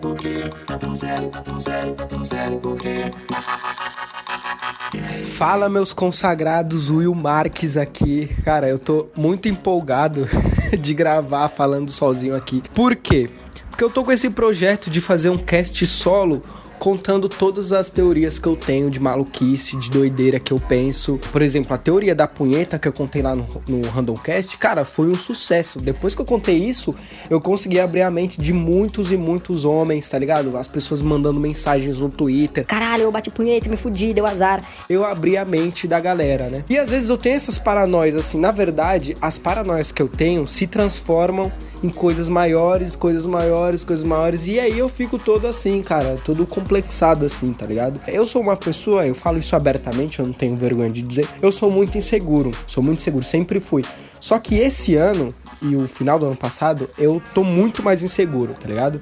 por 0.00 0.18
quê? 0.18 0.50
Por 2.60 2.78
quê? 2.78 2.78
Por 2.78 2.78
quê? 2.78 3.10
Fala, 5.24 5.68
meus 5.68 5.92
consagrados, 5.92 6.90
Will 6.90 7.14
Marques 7.14 7.76
aqui. 7.76 8.28
Cara, 8.44 8.68
eu 8.68 8.78
tô 8.78 9.08
muito 9.16 9.48
empolgado 9.48 10.28
de 10.78 10.94
gravar 10.94 11.48
falando 11.48 11.90
sozinho 11.90 12.36
aqui. 12.36 12.62
Por 12.74 12.94
quê? 12.94 13.30
Porque 13.70 13.82
eu 13.82 13.90
tô 13.90 14.04
com 14.04 14.12
esse 14.12 14.30
projeto 14.30 14.88
de 14.88 15.00
fazer 15.00 15.30
um 15.30 15.36
cast 15.36 15.84
solo 15.86 16.42
contando 16.78 17.28
todas 17.28 17.72
as 17.72 17.90
teorias 17.90 18.38
que 18.38 18.46
eu 18.46 18.56
tenho 18.56 18.90
de 18.90 19.00
maluquice, 19.00 19.76
de 19.76 19.90
doideira 19.90 20.38
que 20.38 20.52
eu 20.52 20.60
penso. 20.60 21.18
Por 21.32 21.42
exemplo, 21.42 21.74
a 21.74 21.78
teoria 21.78 22.14
da 22.14 22.26
punheta 22.26 22.78
que 22.78 22.86
eu 22.86 22.92
contei 22.92 23.22
lá 23.22 23.34
no, 23.34 23.46
no 23.68 23.88
Randomcast, 23.88 24.56
cara, 24.58 24.84
foi 24.84 25.08
um 25.08 25.14
sucesso. 25.14 25.80
Depois 25.80 26.14
que 26.14 26.20
eu 26.20 26.26
contei 26.26 26.56
isso, 26.56 26.94
eu 27.30 27.40
consegui 27.40 27.80
abrir 27.80 28.02
a 28.02 28.10
mente 28.10 28.40
de 28.40 28.52
muitos 28.52 29.12
e 29.12 29.16
muitos 29.16 29.64
homens, 29.64 30.08
tá 30.08 30.18
ligado? 30.18 30.56
As 30.56 30.68
pessoas 30.68 31.02
mandando 31.02 31.40
mensagens 31.40 31.98
no 31.98 32.08
Twitter. 32.08 32.66
Caralho, 32.66 33.04
eu 33.04 33.12
bati 33.12 33.30
punheta, 33.30 33.68
me 33.68 33.76
fudi, 33.76 34.12
deu 34.12 34.26
azar. 34.26 34.64
Eu 34.88 35.04
abri 35.04 35.36
a 35.36 35.44
mente 35.44 35.88
da 35.88 36.00
galera, 36.00 36.48
né? 36.48 36.64
E 36.68 36.78
às 36.78 36.90
vezes 36.90 37.08
eu 37.08 37.16
tenho 37.16 37.36
essas 37.36 37.58
paranoias, 37.58 38.14
assim. 38.14 38.38
Na 38.38 38.50
verdade, 38.50 39.14
as 39.20 39.38
paranoias 39.38 39.90
que 39.92 40.02
eu 40.02 40.08
tenho 40.08 40.46
se 40.46 40.66
transformam 40.66 41.50
em 41.82 41.90
coisas 41.90 42.28
maiores, 42.28 42.96
coisas 42.96 43.26
maiores, 43.26 43.84
coisas 43.84 44.04
maiores. 44.04 44.46
E 44.46 44.58
aí 44.58 44.78
eu 44.78 44.88
fico 44.88 45.18
todo 45.18 45.46
assim, 45.46 45.82
cara, 45.82 46.16
todo 46.24 46.46
complexado 46.64 47.26
assim, 47.26 47.52
tá 47.52 47.66
ligado? 47.66 48.00
Eu 48.08 48.24
sou 48.24 48.40
uma 48.40 48.56
pessoa, 48.56 49.06
eu 49.06 49.14
falo 49.14 49.38
isso 49.38 49.54
abertamente, 49.54 50.18
eu 50.18 50.26
não 50.26 50.32
tenho 50.32 50.56
vergonha 50.56 50.90
de 50.90 51.02
dizer, 51.02 51.28
eu 51.42 51.52
sou 51.52 51.70
muito 51.70 51.98
inseguro, 51.98 52.50
sou 52.66 52.82
muito 52.82 53.00
inseguro, 53.00 53.24
sempre 53.24 53.60
fui. 53.60 53.84
Só 54.18 54.38
que 54.38 54.56
esse 54.56 54.96
ano 54.96 55.34
e 55.60 55.76
o 55.76 55.86
final 55.86 56.18
do 56.18 56.24
ano 56.24 56.36
passado, 56.36 56.88
eu 56.96 57.22
tô 57.34 57.44
muito 57.44 57.82
mais 57.82 58.02
inseguro, 58.02 58.54
tá 58.54 58.66
ligado? 58.66 58.98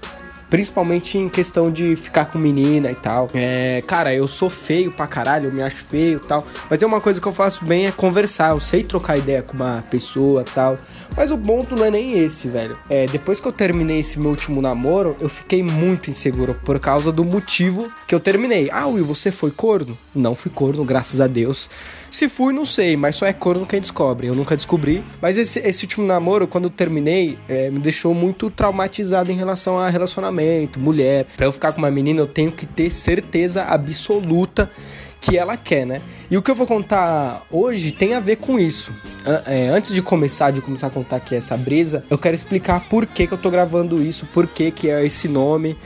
Principalmente 0.51 1.17
em 1.17 1.29
questão 1.29 1.71
de 1.71 1.95
ficar 1.95 2.27
com 2.27 2.39
menina 2.39 2.91
e 2.91 2.95
tal. 2.95 3.31
É, 3.33 3.83
cara, 3.87 4.13
eu 4.13 4.27
sou 4.27 4.51
feio 4.51 4.93
pra 4.93 5.07
caralho, 5.07 5.49
eu 5.49 5.53
me 5.53 5.63
acho 5.63 5.77
feio 5.77 6.21
e 6.23 6.27
tal. 6.27 6.45
Mas 6.69 6.83
é 6.83 6.87
uma 6.87 7.01
coisa 7.01 7.21
que 7.21 7.27
eu 7.27 7.33
faço 7.33 7.65
bem 7.65 7.87
é 7.87 7.93
conversar. 7.93 8.51
Eu 8.51 8.61
sei 8.61 8.83
trocar 8.83 9.17
ideia 9.17 9.43
com 9.43 9.55
uma 9.55 9.83
pessoa 9.89 10.43
e 10.43 10.45
tal. 10.45 10.77
Mas 11.17 11.31
o 11.31 11.39
ponto 11.39 11.77
não 11.77 11.85
é 11.85 11.91
nem 11.91 12.19
esse, 12.19 12.49
velho. 12.49 12.79
É, 12.89 13.07
depois 13.07 13.39
que 13.41 13.47
eu 13.47 13.53
terminei 13.53 14.01
esse 14.01 14.19
meu 14.19 14.31
último 14.31 14.63
namoro, 14.63 15.17
eu 15.21 15.29
fiquei 15.29 15.63
muito 15.63 16.11
inseguro 16.11 16.55
por 16.65 16.79
causa 16.81 17.13
do 17.13 17.25
motivo 17.25 17.93
que 18.07 18.15
eu 18.15 18.21
terminei. 18.21 18.71
Ah, 18.71 18.87
Will, 18.87 19.05
você 19.05 19.31
foi 19.31 19.51
corno? 19.51 19.97
Não 20.15 20.35
fui 20.35 20.51
corno, 20.51 20.85
graças 20.85 21.21
a 21.21 21.27
Deus. 21.27 21.69
Se 22.11 22.29
fui, 22.29 22.53
não 22.53 22.65
sei, 22.65 22.97
mas 22.97 23.17
só 23.17 23.27
é 23.27 23.33
corno 23.33 23.67
quem 23.67 23.81
descobre. 23.81 24.27
Eu 24.27 24.35
nunca 24.35 24.55
descobri. 24.55 25.03
Mas 25.21 25.39
esse, 25.39 25.61
esse 25.61 25.85
último 25.85 26.07
namoro, 26.07 26.47
quando 26.47 26.65
eu 26.65 26.71
terminei, 26.71 27.39
é, 27.49 27.71
me 27.71 27.79
deixou 27.79 28.15
muito 28.15 28.51
traumatizado 28.51 29.31
em 29.31 29.37
relação 29.37 29.79
a 29.79 29.89
relacionamento, 29.89 30.79
mulher. 30.79 31.27
Pra 31.37 31.47
eu 31.47 31.53
ficar 31.53 31.73
com 31.73 31.79
uma 31.79 31.91
menina, 31.91 32.21
eu 32.21 32.27
tenho 32.27 32.53
que 32.53 32.67
ter 32.67 32.91
certeza 32.91 33.65
absoluta 33.65 34.71
que 35.23 35.39
ela 35.39 35.57
quer, 35.57 35.87
né? 35.87 36.03
E 36.29 36.37
o 36.37 36.43
que 36.43 36.51
eu 36.51 36.55
vou 36.55 36.67
contar 36.67 37.47
hoje 37.49 37.93
tem 37.93 38.13
a 38.13 38.21
ver 38.21 38.37
com 38.37 38.59
isso. 38.59 38.93
É, 39.47 39.69
antes 39.69 39.95
de 39.95 40.03
começar, 40.03 40.51
de 40.51 40.61
começar 40.61 40.89
a 40.89 40.91
contar 40.91 41.17
aqui 41.17 41.37
essa 41.37 41.57
brisa, 41.57 42.05
eu 42.11 42.19
quero 42.19 42.35
explicar 42.35 42.81
por 42.89 43.07
que, 43.07 43.29
que 43.29 43.33
eu 43.33 43.39
tô 43.39 43.49
gravando 43.49 44.03
isso, 44.03 44.27
por 44.35 44.49
que, 44.49 44.73
que 44.73 44.91
é 44.91 45.07
esse 45.07 45.29
nome 45.29 45.79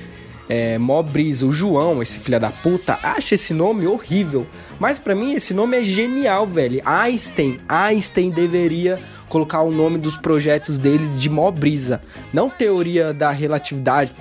é, 0.49 0.79
Mó 0.79 1.03
Brisa. 1.03 1.47
O 1.47 1.53
João, 1.53 2.03
esse 2.03 2.19
filho 2.19 2.41
da 2.41 2.51
puta, 2.51 2.99
acha 3.03 3.35
esse 3.35 3.53
nome 3.53 3.87
horrível. 3.87 4.47
Mas 4.79 4.99
para 4.99 5.15
mim 5.15 5.35
esse 5.35 5.55
nome 5.55 5.79
é 5.79 5.85
genial, 5.85 6.47
velho. 6.47 6.83
Einstein. 6.85 7.59
Einstein 7.69 8.31
deveria 8.31 9.01
colocar 9.29 9.63
o 9.63 9.71
nome 9.71 9.99
dos 9.99 10.17
projetos 10.17 10.79
dele 10.79 11.07
de 11.09 11.29
Mó 11.29 11.51
Brisa. 11.51 12.01
Não 12.33 12.49
teoria 12.49 13.13
da 13.13 13.31
relatividade, 13.31 14.15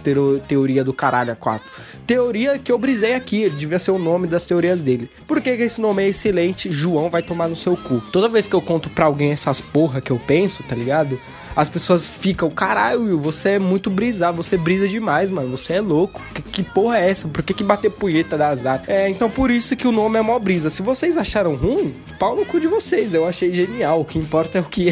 teoria 0.48 0.84
do 0.84 0.94
caralho 0.94 1.31
a 1.31 1.36
4. 1.36 1.66
Teoria 2.08 2.58
que 2.58 2.72
eu 2.72 2.78
brisei 2.78 3.14
aqui, 3.14 3.44
ele 3.44 3.56
devia 3.56 3.80
ser 3.80 3.91
o 3.91 4.00
nome 4.00 4.28
das 4.28 4.46
teorias 4.46 4.81
dele. 4.81 5.09
Por 5.28 5.41
que, 5.41 5.56
que 5.58 5.64
esse 5.64 5.81
nome 5.81 6.03
é 6.03 6.09
excelente? 6.09 6.72
João 6.72 7.09
vai 7.09 7.22
tomar 7.22 7.47
no 7.47 7.56
seu 7.56 7.75
cu. 7.75 8.02
Toda 8.12 8.30
vez 8.30 8.47
que 8.47 8.56
eu 8.56 8.62
conto 8.62 8.90
pra 8.90 9.06
alguém 9.06 9.31
essas 9.31 9.62
porra 9.62 10.02
que 10.02 10.12
eu 10.12 10.19
penso, 10.19 10.64
tá 10.64 10.75
ligado? 10.75 11.19
As 11.55 11.69
pessoas 11.69 12.05
ficam, 12.05 12.49
caralho, 12.49 13.03
Will, 13.03 13.19
você 13.19 13.51
é 13.51 13.59
muito 13.59 13.89
brisado, 13.89 14.35
você 14.35 14.57
brisa 14.57 14.88
demais, 14.88 15.31
mano, 15.31 15.55
você 15.55 15.73
é 15.73 15.81
louco. 15.81 16.21
Que, 16.33 16.41
que 16.41 16.63
porra 16.63 16.99
é 16.99 17.09
essa? 17.09 17.27
Por 17.27 17.41
que, 17.43 17.53
que 17.53 17.63
bater 17.63 17.89
punheta 17.91 18.38
da 18.38 18.49
azar? 18.49 18.83
É, 18.88 19.07
então 19.09 19.29
por 19.29 19.49
isso 19.49 19.75
que 19.75 19.88
o 19.88 19.91
nome 19.91 20.19
é 20.19 20.21
mó 20.21 20.38
brisa. 20.38 20.69
Se 20.69 20.81
vocês 20.81 21.17
acharam 21.17 21.55
ruim, 21.55 21.95
pau 22.19 22.35
no 22.35 22.45
cu 22.45 22.59
de 22.59 22.67
vocês. 22.67 23.13
Eu 23.13 23.25
achei 23.25 23.53
genial. 23.53 24.01
O 24.01 24.05
que 24.05 24.19
importa 24.19 24.57
é 24.57 24.61
o 24.61 24.66
que 24.66 24.89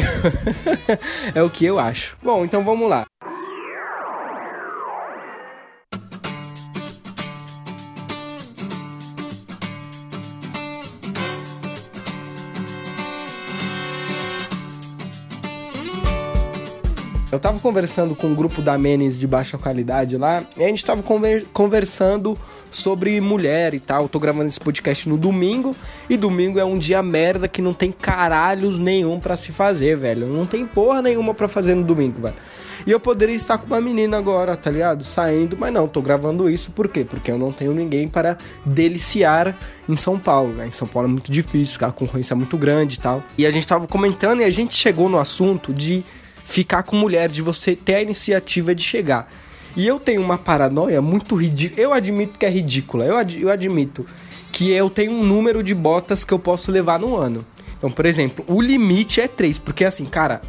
é 1.34 1.42
o 1.42 1.50
que 1.50 1.64
eu 1.64 1.78
acho. 1.78 2.16
Bom, 2.22 2.44
então 2.44 2.64
vamos 2.64 2.88
lá. 2.88 3.04
Eu 17.34 17.40
tava 17.40 17.58
conversando 17.58 18.14
com 18.14 18.28
um 18.28 18.34
grupo 18.34 18.62
da 18.62 18.78
Menes 18.78 19.18
de 19.18 19.26
baixa 19.26 19.58
qualidade 19.58 20.16
lá, 20.16 20.44
e 20.56 20.62
a 20.62 20.68
gente 20.68 20.84
tava 20.84 21.02
conver 21.02 21.44
conversando 21.52 22.38
sobre 22.70 23.20
mulher 23.20 23.74
e 23.74 23.80
tal. 23.80 24.02
Eu 24.02 24.08
tô 24.08 24.20
gravando 24.20 24.46
esse 24.46 24.60
podcast 24.60 25.08
no 25.08 25.18
domingo, 25.18 25.74
e 26.08 26.16
domingo 26.16 26.60
é 26.60 26.64
um 26.64 26.78
dia 26.78 27.02
merda 27.02 27.48
que 27.48 27.60
não 27.60 27.74
tem 27.74 27.90
caralhos 27.90 28.78
nenhum 28.78 29.18
para 29.18 29.34
se 29.34 29.50
fazer, 29.50 29.96
velho. 29.96 30.28
Não 30.28 30.46
tem 30.46 30.64
porra 30.64 31.02
nenhuma 31.02 31.34
para 31.34 31.48
fazer 31.48 31.74
no 31.74 31.82
domingo, 31.82 32.22
velho. 32.22 32.36
E 32.86 32.92
eu 32.92 33.00
poderia 33.00 33.34
estar 33.34 33.58
com 33.58 33.66
uma 33.66 33.80
menina 33.80 34.16
agora, 34.16 34.56
tá 34.56 34.70
ligado? 34.70 35.02
Saindo, 35.02 35.56
mas 35.58 35.72
não, 35.72 35.88
tô 35.88 36.00
gravando 36.00 36.48
isso 36.48 36.70
por 36.70 36.86
quê? 36.86 37.04
Porque 37.04 37.32
eu 37.32 37.38
não 37.38 37.50
tenho 37.50 37.74
ninguém 37.74 38.06
para 38.06 38.38
deliciar 38.64 39.56
em 39.88 39.96
São 39.96 40.20
Paulo, 40.20 40.52
né? 40.54 40.68
Em 40.68 40.72
São 40.72 40.86
Paulo 40.86 41.08
é 41.08 41.10
muito 41.10 41.32
difícil, 41.32 41.84
a 41.84 41.90
concorrência 41.90 42.34
é 42.34 42.36
muito 42.36 42.56
grande 42.56 42.94
e 42.94 43.00
tal. 43.00 43.24
E 43.36 43.44
a 43.44 43.50
gente 43.50 43.66
tava 43.66 43.88
comentando 43.88 44.40
e 44.40 44.44
a 44.44 44.50
gente 44.50 44.74
chegou 44.74 45.08
no 45.08 45.18
assunto 45.18 45.72
de 45.72 46.04
ficar 46.44 46.82
com 46.82 46.96
mulher, 46.96 47.28
de 47.28 47.42
você 47.42 47.74
ter 47.74 47.96
a 47.96 48.02
iniciativa 48.02 48.74
de 48.74 48.82
chegar. 48.82 49.30
E 49.76 49.86
eu 49.86 49.98
tenho 49.98 50.22
uma 50.22 50.38
paranoia 50.38 51.02
muito 51.02 51.34
ridícula. 51.34 51.80
Eu 51.80 51.92
admito 51.92 52.38
que 52.38 52.46
é 52.46 52.50
ridícula. 52.50 53.04
Eu, 53.04 53.16
ad 53.16 53.40
eu 53.40 53.50
admito 53.50 54.06
que 54.52 54.70
eu 54.70 54.88
tenho 54.88 55.10
um 55.10 55.24
número 55.24 55.62
de 55.62 55.74
botas 55.74 56.22
que 56.22 56.32
eu 56.32 56.38
posso 56.38 56.70
levar 56.70 56.98
no 57.00 57.16
ano. 57.16 57.44
Então, 57.76 57.90
por 57.90 58.06
exemplo, 58.06 58.44
o 58.46 58.60
limite 58.60 59.20
é 59.20 59.26
três, 59.26 59.58
porque 59.58 59.84
assim, 59.84 60.04
cara, 60.04 60.40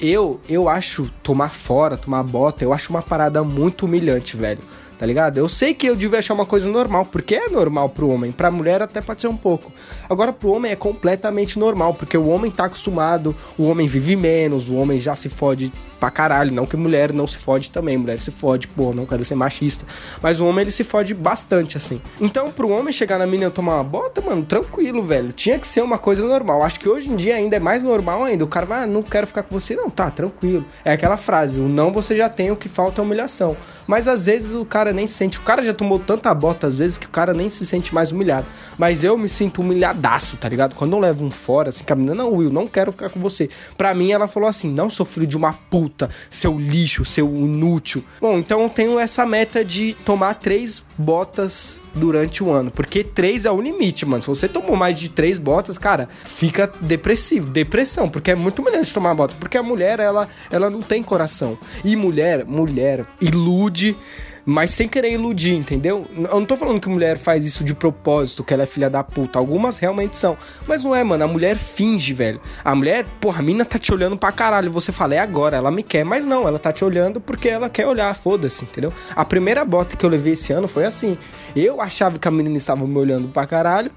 eu 0.00 0.40
eu 0.48 0.68
acho 0.68 1.08
tomar 1.22 1.50
fora, 1.50 1.96
tomar 1.96 2.24
bota, 2.24 2.64
eu 2.64 2.72
acho 2.72 2.90
uma 2.90 3.02
parada 3.02 3.44
muito 3.44 3.86
humilhante, 3.86 4.36
velho 4.36 4.58
tá 5.02 5.06
ligado? 5.06 5.36
Eu 5.36 5.48
sei 5.48 5.74
que 5.74 5.84
eu 5.84 5.96
devia 5.96 6.20
achar 6.20 6.32
uma 6.32 6.46
coisa 6.46 6.70
normal, 6.70 7.04
porque 7.04 7.34
é 7.34 7.48
normal 7.48 7.88
pro 7.88 8.08
homem, 8.08 8.30
pra 8.30 8.52
mulher 8.52 8.80
até 8.80 9.00
pode 9.00 9.20
ser 9.20 9.26
um 9.26 9.36
pouco. 9.36 9.72
Agora 10.08 10.32
pro 10.32 10.52
homem 10.52 10.70
é 10.70 10.76
completamente 10.76 11.58
normal, 11.58 11.92
porque 11.92 12.16
o 12.16 12.28
homem 12.28 12.52
tá 12.52 12.66
acostumado, 12.66 13.34
o 13.58 13.64
homem 13.64 13.88
vive 13.88 14.14
menos, 14.14 14.68
o 14.68 14.76
homem 14.76 15.00
já 15.00 15.16
se 15.16 15.28
fode 15.28 15.72
pra 15.98 16.08
caralho, 16.08 16.52
não 16.52 16.66
que 16.66 16.76
mulher 16.76 17.12
não 17.12 17.26
se 17.26 17.36
fode 17.36 17.68
também, 17.70 17.96
mulher 17.96 18.20
se 18.20 18.30
fode, 18.30 18.68
pô, 18.68 18.94
não 18.94 19.04
quero 19.04 19.24
ser 19.24 19.34
machista, 19.34 19.84
mas 20.22 20.40
o 20.40 20.46
homem 20.46 20.62
ele 20.62 20.70
se 20.70 20.84
fode 20.84 21.14
bastante 21.14 21.76
assim. 21.76 22.00
Então 22.20 22.52
pro 22.52 22.70
homem 22.70 22.92
chegar 22.92 23.18
na 23.18 23.26
mina 23.26 23.46
e 23.46 23.50
tomar 23.50 23.74
uma 23.74 23.84
bota, 23.84 24.20
mano, 24.20 24.44
tranquilo, 24.44 25.02
velho, 25.02 25.32
tinha 25.32 25.58
que 25.58 25.66
ser 25.66 25.82
uma 25.82 25.98
coisa 25.98 26.24
normal. 26.24 26.62
Acho 26.62 26.78
que 26.78 26.88
hoje 26.88 27.10
em 27.10 27.16
dia 27.16 27.34
ainda 27.34 27.56
é 27.56 27.60
mais 27.60 27.82
normal 27.82 28.22
ainda. 28.22 28.44
O 28.44 28.48
cara 28.48 28.66
vai, 28.66 28.84
ah, 28.84 28.86
não 28.86 29.02
quero 29.02 29.26
ficar 29.26 29.42
com 29.42 29.58
você, 29.58 29.74
não, 29.74 29.90
tá, 29.90 30.12
tranquilo. 30.12 30.64
É 30.84 30.92
aquela 30.92 31.16
frase, 31.16 31.58
o 31.58 31.68
não 31.68 31.92
você 31.92 32.14
já 32.14 32.28
tem, 32.28 32.52
o 32.52 32.56
que 32.56 32.68
falta 32.68 33.00
é 33.00 33.04
humilhação. 33.04 33.56
Mas 33.92 34.08
às 34.08 34.24
vezes 34.24 34.54
o 34.54 34.64
cara 34.64 34.90
nem 34.90 35.06
se 35.06 35.12
sente. 35.12 35.38
O 35.38 35.42
cara 35.42 35.62
já 35.62 35.74
tomou 35.74 35.98
tanta 35.98 36.32
bota 36.32 36.66
às 36.66 36.78
vezes 36.78 36.96
que 36.96 37.04
o 37.04 37.10
cara 37.10 37.34
nem 37.34 37.50
se 37.50 37.66
sente 37.66 37.94
mais 37.94 38.10
humilhado. 38.10 38.46
Mas 38.78 39.04
eu 39.04 39.18
me 39.18 39.28
sinto 39.28 39.60
humilhadaço, 39.60 40.38
tá 40.38 40.48
ligado? 40.48 40.74
Quando 40.74 40.94
eu 40.94 40.98
levo 40.98 41.26
um 41.26 41.30
fora, 41.30 41.68
assim, 41.68 41.84
menina, 41.94 42.14
não, 42.14 42.32
Will, 42.32 42.50
não 42.50 42.66
quero 42.66 42.90
ficar 42.90 43.10
com 43.10 43.20
você. 43.20 43.50
Pra 43.76 43.92
mim, 43.92 44.10
ela 44.10 44.26
falou 44.26 44.48
assim: 44.48 44.72
não 44.72 44.88
filho 45.04 45.26
de 45.26 45.36
uma 45.36 45.52
puta, 45.52 46.08
seu 46.30 46.58
lixo, 46.58 47.04
seu 47.04 47.28
inútil. 47.34 48.02
Bom, 48.18 48.38
então 48.38 48.62
eu 48.62 48.70
tenho 48.70 48.98
essa 48.98 49.26
meta 49.26 49.62
de 49.62 49.94
tomar 50.06 50.36
três 50.36 50.82
botas 50.96 51.78
durante 51.94 52.42
o 52.42 52.50
ano. 52.50 52.70
Porque 52.70 53.04
três 53.04 53.44
é 53.44 53.50
o 53.50 53.60
limite, 53.60 54.04
mano. 54.04 54.22
Se 54.22 54.28
você 54.28 54.48
tomou 54.48 54.76
mais 54.76 54.98
de 54.98 55.08
três 55.08 55.38
botas, 55.38 55.78
cara, 55.78 56.08
fica 56.24 56.70
depressivo. 56.80 57.50
Depressão, 57.50 58.08
porque 58.08 58.30
é 58.30 58.34
muito 58.34 58.62
melhor 58.62 58.82
de 58.82 58.92
tomar 58.92 59.14
bota. 59.14 59.34
Porque 59.38 59.58
a 59.58 59.62
mulher, 59.62 60.00
ela, 60.00 60.28
ela 60.50 60.70
não 60.70 60.80
tem 60.80 61.02
coração. 61.02 61.58
E 61.84 61.96
mulher, 61.96 62.44
mulher, 62.44 63.06
ilude 63.20 63.96
mas 64.44 64.70
sem 64.70 64.88
querer 64.88 65.12
iludir, 65.12 65.54
entendeu? 65.54 66.06
Eu 66.16 66.40
não 66.40 66.44
tô 66.44 66.56
falando 66.56 66.80
que 66.80 66.88
mulher 66.88 67.16
faz 67.16 67.46
isso 67.46 67.62
de 67.62 67.74
propósito, 67.74 68.42
que 68.42 68.52
ela 68.52 68.64
é 68.64 68.66
filha 68.66 68.90
da 68.90 69.02
puta. 69.04 69.38
Algumas 69.38 69.78
realmente 69.78 70.16
são. 70.16 70.36
Mas 70.66 70.82
não 70.82 70.94
é, 70.94 71.04
mano. 71.04 71.24
A 71.24 71.28
mulher 71.28 71.56
finge, 71.56 72.12
velho. 72.12 72.40
A 72.64 72.74
mulher, 72.74 73.04
porra, 73.20 73.38
a 73.38 73.42
mina 73.42 73.64
tá 73.64 73.78
te 73.78 73.92
olhando 73.92 74.16
pra 74.16 74.32
caralho. 74.32 74.70
Você 74.72 74.90
fala, 74.90 75.14
é 75.14 75.18
agora, 75.18 75.56
ela 75.56 75.70
me 75.70 75.82
quer. 75.82 76.04
Mas 76.04 76.26
não, 76.26 76.46
ela 76.46 76.58
tá 76.58 76.72
te 76.72 76.84
olhando 76.84 77.20
porque 77.20 77.48
ela 77.48 77.68
quer 77.68 77.86
olhar, 77.86 78.14
foda-se, 78.14 78.64
entendeu? 78.64 78.92
A 79.14 79.24
primeira 79.24 79.64
bota 79.64 79.96
que 79.96 80.04
eu 80.04 80.10
levei 80.10 80.32
esse 80.32 80.52
ano 80.52 80.66
foi 80.66 80.84
assim. 80.84 81.16
Eu 81.54 81.80
achava 81.80 82.18
que 82.18 82.26
a 82.26 82.30
menina 82.30 82.56
estava 82.56 82.86
me 82.86 82.98
olhando 82.98 83.28
pra 83.28 83.46
caralho. 83.46 83.90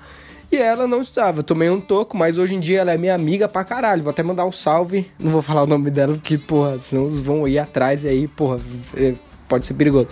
E 0.51 0.57
ela 0.57 0.87
não 0.87 1.01
estava. 1.01 1.41
Tomei 1.43 1.69
um 1.69 1.81
toco, 1.81 2.15
mas 2.15 2.37
hoje 2.37 2.55
em 2.55 2.59
dia 2.59 2.81
ela 2.81 2.93
é 2.93 2.97
minha 2.97 3.15
amiga 3.15 3.49
pra 3.49 3.63
caralho. 3.63 4.03
Vou 4.03 4.11
até 4.11 4.21
mandar 4.21 4.45
um 4.45 4.51
salve. 4.51 5.09
Não 5.19 5.31
vou 5.31 5.41
falar 5.41 5.63
o 5.63 5.67
nome 5.67 5.89
dela, 5.89 6.13
porque, 6.13 6.37
porra, 6.37 6.79
senão 6.79 7.03
eles 7.05 7.19
vão 7.19 7.47
ir 7.47 7.57
atrás 7.57 8.03
e 8.03 8.07
aí, 8.07 8.27
porra, 8.27 8.59
é, 8.95 9.13
pode 9.47 9.65
ser 9.65 9.73
perigoso. 9.73 10.07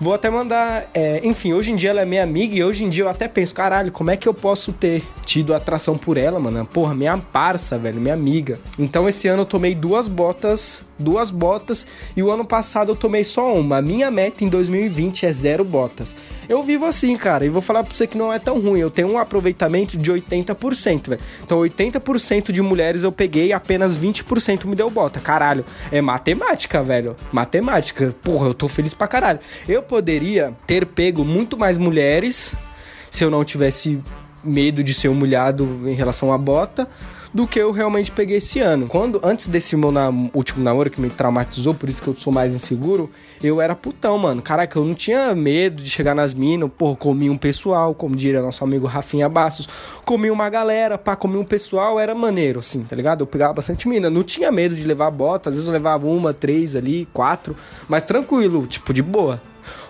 Vou 0.00 0.14
até 0.14 0.30
mandar. 0.30 0.88
é, 0.94 1.20
enfim, 1.22 1.52
hoje 1.52 1.72
em 1.72 1.76
dia 1.76 1.90
ela 1.90 2.00
é 2.00 2.04
minha 2.06 2.22
amiga 2.22 2.56
e 2.56 2.64
hoje 2.64 2.84
em 2.84 2.88
dia 2.88 3.04
eu 3.04 3.08
até 3.08 3.28
penso, 3.28 3.54
caralho, 3.54 3.92
como 3.92 4.10
é 4.10 4.16
que 4.16 4.26
eu 4.26 4.32
posso 4.32 4.72
ter 4.72 5.02
tido 5.26 5.54
atração 5.54 5.98
por 5.98 6.16
ela, 6.16 6.40
mano? 6.40 6.64
Porra, 6.64 6.94
minha 6.94 7.18
parça, 7.18 7.76
velho, 7.78 8.00
minha 8.00 8.14
amiga. 8.14 8.58
Então 8.78 9.06
esse 9.06 9.28
ano 9.28 9.42
eu 9.42 9.46
tomei 9.46 9.74
duas 9.74 10.08
botas, 10.08 10.82
duas 10.98 11.30
botas, 11.30 11.86
e 12.16 12.22
o 12.22 12.30
ano 12.30 12.46
passado 12.46 12.92
eu 12.92 12.96
tomei 12.96 13.24
só 13.24 13.54
uma. 13.54 13.76
A 13.76 13.82
minha 13.82 14.10
meta 14.10 14.42
em 14.42 14.48
2020 14.48 15.26
é 15.26 15.32
zero 15.32 15.64
botas. 15.64 16.16
Eu 16.48 16.62
vivo 16.62 16.86
assim, 16.86 17.16
cara, 17.16 17.44
e 17.44 17.48
vou 17.48 17.62
falar 17.62 17.84
pra 17.84 17.94
você 17.94 18.06
que 18.06 18.18
não 18.18 18.32
é 18.32 18.38
tão 18.38 18.58
ruim. 18.58 18.80
Eu 18.80 18.90
tenho 18.90 19.08
um 19.08 19.18
aproveitamento 19.18 19.96
de 19.96 20.10
80%, 20.10 21.10
velho. 21.10 21.22
Então 21.44 21.58
80% 21.58 22.52
de 22.52 22.62
mulheres 22.62 23.02
eu 23.02 23.12
peguei 23.12 23.52
apenas 23.52 23.98
20% 23.98 24.64
me 24.64 24.74
deu 24.74 24.90
bota. 24.90 25.20
Caralho, 25.20 25.64
é 25.92 26.00
matemática, 26.00 26.82
velho. 26.82 27.14
Matemática. 27.30 28.14
Porra, 28.22 28.48
eu 28.48 28.54
tô 28.54 28.66
feliz 28.66 28.94
pra 28.94 29.06
caralho. 29.06 29.40
Eu 29.68 29.82
poderia 29.90 30.54
ter 30.68 30.86
pego 30.86 31.24
muito 31.24 31.58
mais 31.58 31.76
mulheres 31.76 32.54
se 33.10 33.24
eu 33.24 33.28
não 33.30 33.44
tivesse 33.44 34.00
medo 34.44 34.84
de 34.84 34.94
ser 34.94 35.08
humilhado 35.08 35.64
em 35.84 35.94
relação 35.94 36.32
à 36.32 36.38
bota 36.38 36.88
do 37.34 37.46
que 37.46 37.58
eu 37.60 37.70
realmente 37.72 38.10
peguei 38.10 38.38
esse 38.38 38.60
ano. 38.60 38.86
Quando 38.86 39.20
antes 39.22 39.48
desse 39.48 39.76
meu 39.76 39.90
nam- 39.90 40.30
último 40.32 40.62
namoro 40.64 40.90
que 40.90 41.00
me 41.00 41.10
traumatizou, 41.10 41.74
por 41.74 41.88
isso 41.88 42.00
que 42.02 42.08
eu 42.08 42.16
sou 42.16 42.32
mais 42.32 42.54
inseguro, 42.54 43.10
eu 43.42 43.60
era 43.60 43.74
putão, 43.74 44.16
mano. 44.16 44.40
Caraca, 44.40 44.78
eu 44.78 44.84
não 44.84 44.94
tinha 44.94 45.34
medo 45.34 45.82
de 45.82 45.90
chegar 45.90 46.14
nas 46.14 46.34
minas, 46.34 46.70
pô, 46.76 46.94
comi 46.96 47.28
um 47.28 47.36
pessoal, 47.36 47.92
como 47.94 48.14
diria 48.16 48.40
nosso 48.42 48.62
amigo 48.64 48.86
Rafinha 48.86 49.28
Bastos, 49.28 49.68
comi 50.04 50.30
uma 50.30 50.48
galera, 50.48 50.96
pá, 50.98 51.14
comi 51.16 51.36
um 51.36 51.44
pessoal, 51.44 51.98
era 52.00 52.14
maneiro, 52.14 52.60
assim, 52.60 52.82
tá 52.84 52.94
ligado? 52.94 53.22
Eu 53.22 53.26
pegava 53.26 53.54
bastante 53.54 53.88
mina, 53.88 54.08
não 54.08 54.22
tinha 54.22 54.50
medo 54.52 54.74
de 54.74 54.84
levar 54.84 55.10
bota, 55.10 55.50
às 55.50 55.54
vezes 55.56 55.68
eu 55.68 55.72
levava 55.72 56.06
uma, 56.06 56.32
três 56.32 56.74
ali, 56.76 57.08
quatro, 57.12 57.56
mas 57.88 58.04
tranquilo, 58.04 58.66
tipo, 58.68 58.92
de 58.92 59.02
boa. 59.02 59.40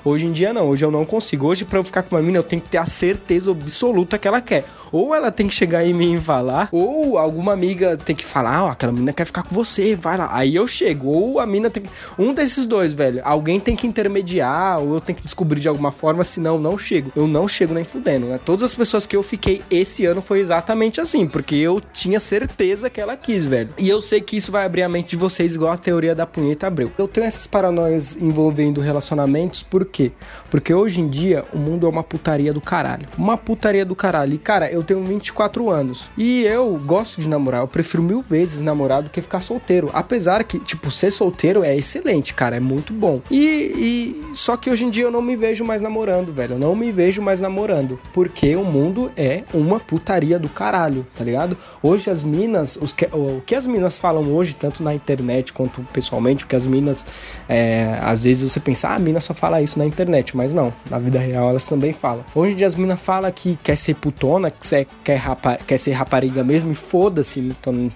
Hoje 0.04 0.26
em 0.26 0.32
dia 0.32 0.52
não, 0.52 0.68
hoje 0.68 0.84
eu 0.84 0.90
não 0.90 1.04
consigo. 1.04 1.46
Hoje 1.46 1.64
pra 1.64 1.78
eu 1.78 1.84
ficar 1.84 2.02
com 2.02 2.16
uma 2.16 2.22
mina 2.22 2.38
eu 2.38 2.42
tenho 2.42 2.62
que 2.62 2.68
ter 2.68 2.78
a 2.78 2.86
certeza 2.86 3.50
absoluta 3.50 4.18
que 4.18 4.26
ela 4.26 4.40
quer. 4.40 4.64
Ou 4.92 5.14
ela 5.14 5.30
tem 5.30 5.46
que 5.46 5.54
chegar 5.54 5.84
em 5.84 5.92
mim 5.92 6.16
e 6.16 6.20
falar, 6.20 6.68
ou 6.72 7.18
alguma 7.18 7.52
amiga 7.52 7.96
tem 7.96 8.14
que 8.14 8.24
falar, 8.24 8.64
ó, 8.64 8.68
aquela 8.70 8.92
mina 8.92 9.12
quer 9.12 9.24
ficar 9.24 9.42
com 9.42 9.54
você, 9.54 9.94
vai 9.94 10.16
lá. 10.16 10.28
Aí 10.32 10.54
eu 10.54 10.66
chego. 10.66 11.08
Ou 11.08 11.40
a 11.40 11.46
mina 11.46 11.70
tem 11.70 11.82
que... 11.82 11.90
Um 12.18 12.32
desses 12.34 12.64
dois, 12.64 12.92
velho. 12.94 13.20
Alguém 13.24 13.60
tem 13.60 13.76
que 13.76 13.86
intermediar, 13.86 14.80
ou 14.80 14.94
eu 14.94 15.00
tenho 15.00 15.16
que 15.16 15.24
descobrir 15.24 15.60
de 15.60 15.68
alguma 15.68 15.92
forma, 15.92 16.24
senão 16.24 16.58
não 16.58 16.76
chego. 16.76 17.12
Eu 17.14 17.26
não 17.26 17.46
chego 17.46 17.74
nem 17.74 17.84
fudendo, 17.84 18.26
né? 18.26 18.40
Todas 18.44 18.64
as 18.64 18.74
pessoas 18.74 19.06
que 19.06 19.16
eu 19.16 19.22
fiquei 19.22 19.62
esse 19.70 20.04
ano 20.04 20.20
foi 20.20 20.40
exatamente 20.40 21.00
assim, 21.00 21.26
porque 21.26 21.54
eu 21.54 21.80
tinha 21.92 22.20
certeza 22.20 22.90
que 22.90 23.00
ela 23.00 23.16
quis, 23.16 23.46
velho. 23.46 23.70
E 23.78 23.88
eu 23.88 24.00
sei 24.00 24.20
que 24.20 24.36
isso 24.36 24.52
vai 24.52 24.64
abrir 24.64 24.82
a 24.82 24.88
mente 24.88 25.10
de 25.10 25.16
vocês 25.16 25.54
igual 25.54 25.72
a 25.72 25.78
teoria 25.78 26.14
da 26.14 26.26
punheta 26.26 26.66
abriu. 26.66 26.92
Eu 26.98 27.08
tenho 27.08 27.26
essas 27.26 27.46
paranoias 27.46 28.16
envolvendo 28.16 28.80
relacionamentos, 28.80 29.62
por 29.62 29.84
quê? 29.84 30.12
Porque 30.50 30.72
hoje 30.72 31.00
em 31.00 31.08
dia 31.08 31.44
o 31.52 31.58
mundo 31.58 31.86
é 31.86 31.88
uma 31.88 32.02
putaria 32.02 32.52
do 32.52 32.60
caralho. 32.60 33.08
Uma 33.16 33.36
putaria 33.36 33.84
do 33.84 33.94
caralho. 33.94 34.34
E 34.34 34.38
cara, 34.38 34.70
eu 34.70 34.79
tenho 34.82 35.02
24 35.04 35.70
anos. 35.70 36.10
E 36.16 36.42
eu 36.42 36.80
gosto 36.84 37.20
de 37.20 37.28
namorar. 37.28 37.60
Eu 37.62 37.68
prefiro 37.68 38.02
mil 38.02 38.22
vezes 38.22 38.60
namorar 38.60 39.02
do 39.02 39.10
que 39.10 39.20
ficar 39.20 39.40
solteiro. 39.40 39.90
Apesar 39.92 40.44
que, 40.44 40.58
tipo, 40.58 40.90
ser 40.90 41.10
solteiro 41.10 41.62
é 41.62 41.76
excelente, 41.76 42.34
cara. 42.34 42.56
É 42.56 42.60
muito 42.60 42.92
bom. 42.92 43.20
E, 43.30 43.36
e. 43.38 44.34
Só 44.34 44.56
que 44.56 44.70
hoje 44.70 44.84
em 44.84 44.90
dia 44.90 45.04
eu 45.04 45.10
não 45.10 45.22
me 45.22 45.36
vejo 45.36 45.64
mais 45.64 45.82
namorando, 45.82 46.32
velho. 46.32 46.54
Eu 46.54 46.58
não 46.58 46.74
me 46.74 46.90
vejo 46.92 47.22
mais 47.22 47.40
namorando. 47.40 47.98
Porque 48.12 48.54
o 48.56 48.64
mundo 48.64 49.10
é 49.16 49.44
uma 49.52 49.80
putaria 49.80 50.38
do 50.38 50.48
caralho, 50.48 51.06
tá 51.16 51.24
ligado? 51.24 51.56
Hoje 51.82 52.10
as 52.10 52.22
minas. 52.22 52.76
Os 52.80 52.92
que, 52.92 53.06
o 53.06 53.42
que 53.44 53.54
as 53.54 53.66
minas 53.66 53.98
falam 53.98 54.22
hoje, 54.32 54.54
tanto 54.54 54.82
na 54.82 54.94
internet 54.94 55.52
quanto 55.52 55.82
pessoalmente, 55.92 56.44
porque 56.44 56.56
as 56.56 56.66
minas. 56.66 57.04
é, 57.48 57.98
às 58.02 58.24
vezes 58.24 58.50
você 58.50 58.60
pensa, 58.60 58.88
ah, 58.88 58.94
a 58.94 58.98
mina 58.98 59.20
só 59.20 59.34
fala 59.34 59.60
isso 59.62 59.78
na 59.78 59.84
internet. 59.84 60.36
Mas 60.36 60.52
não. 60.52 60.72
Na 60.88 60.98
vida 60.98 61.18
real 61.18 61.50
elas 61.50 61.66
também 61.66 61.92
falam. 61.92 62.24
Hoje 62.34 62.52
em 62.52 62.56
dia 62.56 62.66
as 62.66 62.74
minas 62.74 63.00
falam 63.00 63.30
que 63.30 63.56
quer 63.62 63.76
ser 63.76 63.94
putona, 63.94 64.50
que 64.50 64.66
quer, 65.04 65.16
rapa, 65.16 65.58
quer 65.66 65.78
ser 65.78 65.92
rapariga 65.92 66.42
mesmo 66.42 66.72
e 66.72 66.74
foda-se. 66.74 67.54